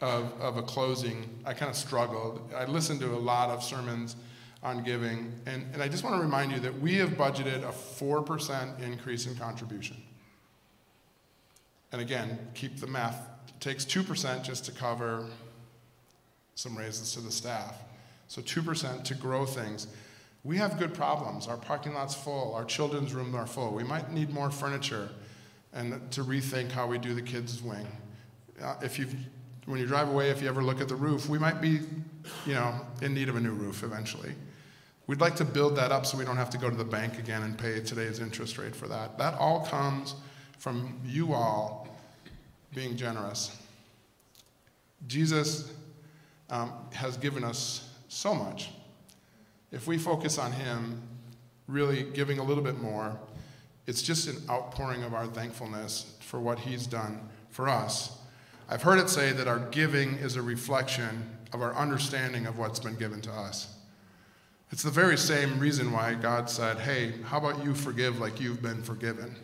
of, 0.00 0.32
of 0.40 0.56
a 0.56 0.62
closing, 0.62 1.28
I 1.44 1.54
kind 1.54 1.70
of 1.70 1.76
struggled. 1.76 2.52
I 2.54 2.64
listened 2.66 3.00
to 3.00 3.14
a 3.14 3.18
lot 3.18 3.50
of 3.50 3.62
sermons 3.62 4.16
on 4.62 4.82
giving, 4.82 5.32
and, 5.46 5.66
and 5.72 5.82
I 5.82 5.88
just 5.88 6.04
want 6.04 6.16
to 6.16 6.22
remind 6.22 6.52
you 6.52 6.60
that 6.60 6.78
we 6.80 6.96
have 6.96 7.10
budgeted 7.10 7.62
a 7.62 7.72
4% 7.72 8.80
increase 8.80 9.26
in 9.26 9.36
contribution. 9.36 9.96
And 11.92 12.00
again, 12.00 12.38
keep 12.54 12.80
the 12.80 12.86
math. 12.86 13.28
It 13.48 13.60
takes 13.60 13.84
2% 13.84 14.42
just 14.42 14.64
to 14.64 14.72
cover 14.72 15.26
some 16.54 16.76
raises 16.76 17.12
to 17.14 17.20
the 17.20 17.30
staff. 17.30 17.76
So 18.28 18.40
2% 18.42 19.04
to 19.04 19.14
grow 19.14 19.44
things. 19.44 19.86
We 20.44 20.56
have 20.58 20.78
good 20.78 20.94
problems. 20.94 21.46
Our 21.46 21.56
parking 21.56 21.94
lot's 21.94 22.14
full. 22.14 22.54
Our 22.54 22.64
children's 22.64 23.14
rooms 23.14 23.34
are 23.34 23.46
full. 23.46 23.72
We 23.72 23.84
might 23.84 24.12
need 24.12 24.32
more 24.32 24.50
furniture 24.50 25.08
and 25.72 26.10
to 26.12 26.22
rethink 26.22 26.70
how 26.70 26.86
we 26.86 26.98
do 26.98 27.14
the 27.14 27.22
kids' 27.22 27.62
wing. 27.62 27.86
Uh, 28.62 28.76
if 28.82 28.98
you, 28.98 29.06
when 29.66 29.80
you 29.80 29.86
drive 29.86 30.08
away, 30.08 30.30
if 30.30 30.42
you 30.42 30.48
ever 30.48 30.62
look 30.62 30.80
at 30.80 30.88
the 30.88 30.94
roof, 30.94 31.28
we 31.28 31.38
might 31.38 31.60
be, 31.60 31.80
you 32.46 32.54
know, 32.54 32.74
in 33.00 33.14
need 33.14 33.28
of 33.28 33.36
a 33.36 33.40
new 33.40 33.52
roof 33.52 33.82
eventually. 33.82 34.34
We'd 35.06 35.20
like 35.20 35.36
to 35.36 35.44
build 35.44 35.76
that 35.76 35.92
up 35.92 36.06
so 36.06 36.16
we 36.16 36.24
don't 36.24 36.36
have 36.36 36.50
to 36.50 36.58
go 36.58 36.70
to 36.70 36.76
the 36.76 36.84
bank 36.84 37.18
again 37.18 37.42
and 37.42 37.58
pay 37.58 37.80
today's 37.80 38.20
interest 38.20 38.58
rate 38.58 38.74
for 38.74 38.88
that. 38.88 39.18
That 39.18 39.34
all 39.34 39.64
comes 39.66 40.14
from 40.58 40.98
you 41.04 41.34
all 41.34 41.88
being 42.74 42.96
generous. 42.96 43.56
Jesus 45.06 45.72
um, 46.50 46.72
has 46.92 47.16
given 47.16 47.44
us 47.44 47.90
so 48.08 48.34
much. 48.34 48.70
If 49.72 49.86
we 49.86 49.98
focus 49.98 50.38
on 50.38 50.52
Him, 50.52 51.02
really 51.68 52.04
giving 52.04 52.38
a 52.38 52.44
little 52.44 52.64
bit 52.64 52.80
more, 52.80 53.18
it's 53.86 54.00
just 54.00 54.28
an 54.28 54.36
outpouring 54.48 55.02
of 55.02 55.12
our 55.12 55.26
thankfulness 55.26 56.16
for 56.20 56.40
what 56.40 56.58
He's 56.58 56.86
done 56.86 57.28
for 57.50 57.68
us. 57.68 58.18
I've 58.68 58.82
heard 58.82 58.98
it 58.98 59.10
say 59.10 59.32
that 59.32 59.46
our 59.46 59.58
giving 59.58 60.14
is 60.14 60.36
a 60.36 60.42
reflection 60.42 61.30
of 61.52 61.62
our 61.62 61.74
understanding 61.74 62.46
of 62.46 62.58
what's 62.58 62.80
been 62.80 62.96
given 62.96 63.20
to 63.22 63.32
us. 63.32 63.74
It's 64.70 64.82
the 64.82 64.90
very 64.90 65.16
same 65.16 65.60
reason 65.60 65.92
why 65.92 66.14
God 66.14 66.50
said, 66.50 66.78
Hey, 66.78 67.12
how 67.24 67.38
about 67.38 67.64
you 67.64 67.74
forgive 67.74 68.18
like 68.18 68.40
you've 68.40 68.62
been 68.62 68.82
forgiven? 68.82 69.36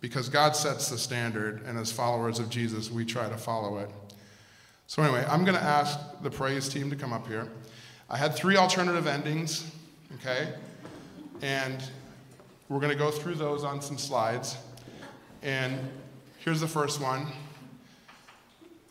Because 0.00 0.28
God 0.28 0.54
sets 0.54 0.88
the 0.88 0.98
standard, 0.98 1.62
and 1.64 1.78
as 1.78 1.90
followers 1.90 2.38
of 2.38 2.50
Jesus, 2.50 2.90
we 2.90 3.04
try 3.04 3.28
to 3.28 3.36
follow 3.36 3.78
it. 3.78 3.90
So, 4.86 5.02
anyway, 5.02 5.24
I'm 5.28 5.44
going 5.44 5.56
to 5.56 5.62
ask 5.62 5.98
the 6.22 6.30
praise 6.30 6.68
team 6.68 6.90
to 6.90 6.96
come 6.96 7.12
up 7.12 7.26
here. 7.26 7.48
I 8.10 8.16
had 8.16 8.34
three 8.34 8.56
alternative 8.56 9.06
endings, 9.06 9.70
okay? 10.16 10.52
And 11.40 11.82
we're 12.68 12.80
going 12.80 12.92
to 12.92 12.98
go 12.98 13.10
through 13.10 13.36
those 13.36 13.64
on 13.64 13.80
some 13.80 13.96
slides. 13.96 14.56
And 15.42 15.78
here's 16.38 16.60
the 16.60 16.68
first 16.68 17.00
one. 17.00 17.26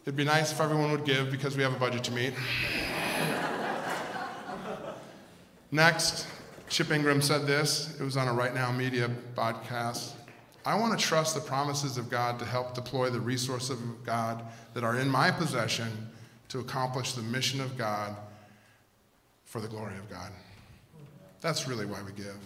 It'd 0.03 0.15
be 0.15 0.23
nice 0.23 0.51
if 0.51 0.59
everyone 0.59 0.91
would 0.91 1.05
give 1.05 1.29
because 1.29 1.55
we 1.55 1.61
have 1.61 1.73
a 1.73 1.79
budget 1.79 2.03
to 2.05 2.11
meet. 2.11 2.33
Next, 5.71 6.27
Chip 6.69 6.91
Ingram 6.91 7.21
said 7.21 7.45
this. 7.45 7.99
It 7.99 8.03
was 8.03 8.17
on 8.17 8.27
a 8.27 8.33
Right 8.33 8.53
Now 8.55 8.71
Media 8.71 9.11
podcast. 9.35 10.13
I 10.65 10.73
want 10.73 10.99
to 10.99 11.05
trust 11.05 11.35
the 11.35 11.41
promises 11.41 11.97
of 11.97 12.09
God 12.09 12.39
to 12.39 12.45
help 12.45 12.73
deploy 12.73 13.11
the 13.11 13.19
resources 13.19 13.71
of 13.71 14.03
God 14.03 14.43
that 14.73 14.83
are 14.83 14.97
in 14.97 15.07
my 15.07 15.29
possession 15.29 16.09
to 16.49 16.59
accomplish 16.59 17.13
the 17.13 17.21
mission 17.21 17.61
of 17.61 17.77
God 17.77 18.15
for 19.45 19.61
the 19.61 19.67
glory 19.67 19.97
of 19.97 20.09
God. 20.09 20.31
That's 21.41 21.67
really 21.67 21.85
why 21.85 22.01
we 22.01 22.11
give. 22.13 22.37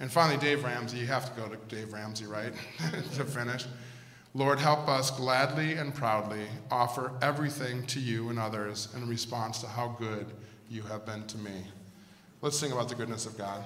And 0.00 0.10
finally, 0.10 0.38
Dave 0.38 0.64
Ramsey. 0.64 0.98
You 0.98 1.06
have 1.06 1.32
to 1.34 1.40
go 1.40 1.48
to 1.48 1.56
Dave 1.74 1.92
Ramsey, 1.92 2.24
right? 2.24 2.52
to 3.14 3.24
finish. 3.24 3.66
Lord, 4.34 4.58
help 4.58 4.88
us 4.88 5.10
gladly 5.10 5.74
and 5.74 5.94
proudly 5.94 6.46
offer 6.70 7.12
everything 7.20 7.84
to 7.88 8.00
you 8.00 8.30
and 8.30 8.38
others 8.38 8.88
in 8.96 9.06
response 9.06 9.60
to 9.60 9.66
how 9.66 9.94
good 9.98 10.26
you 10.70 10.82
have 10.82 11.04
been 11.04 11.26
to 11.26 11.38
me. 11.38 11.64
Let's 12.40 12.58
sing 12.58 12.72
about 12.72 12.88
the 12.88 12.94
goodness 12.94 13.26
of 13.26 13.36
God. 13.36 13.62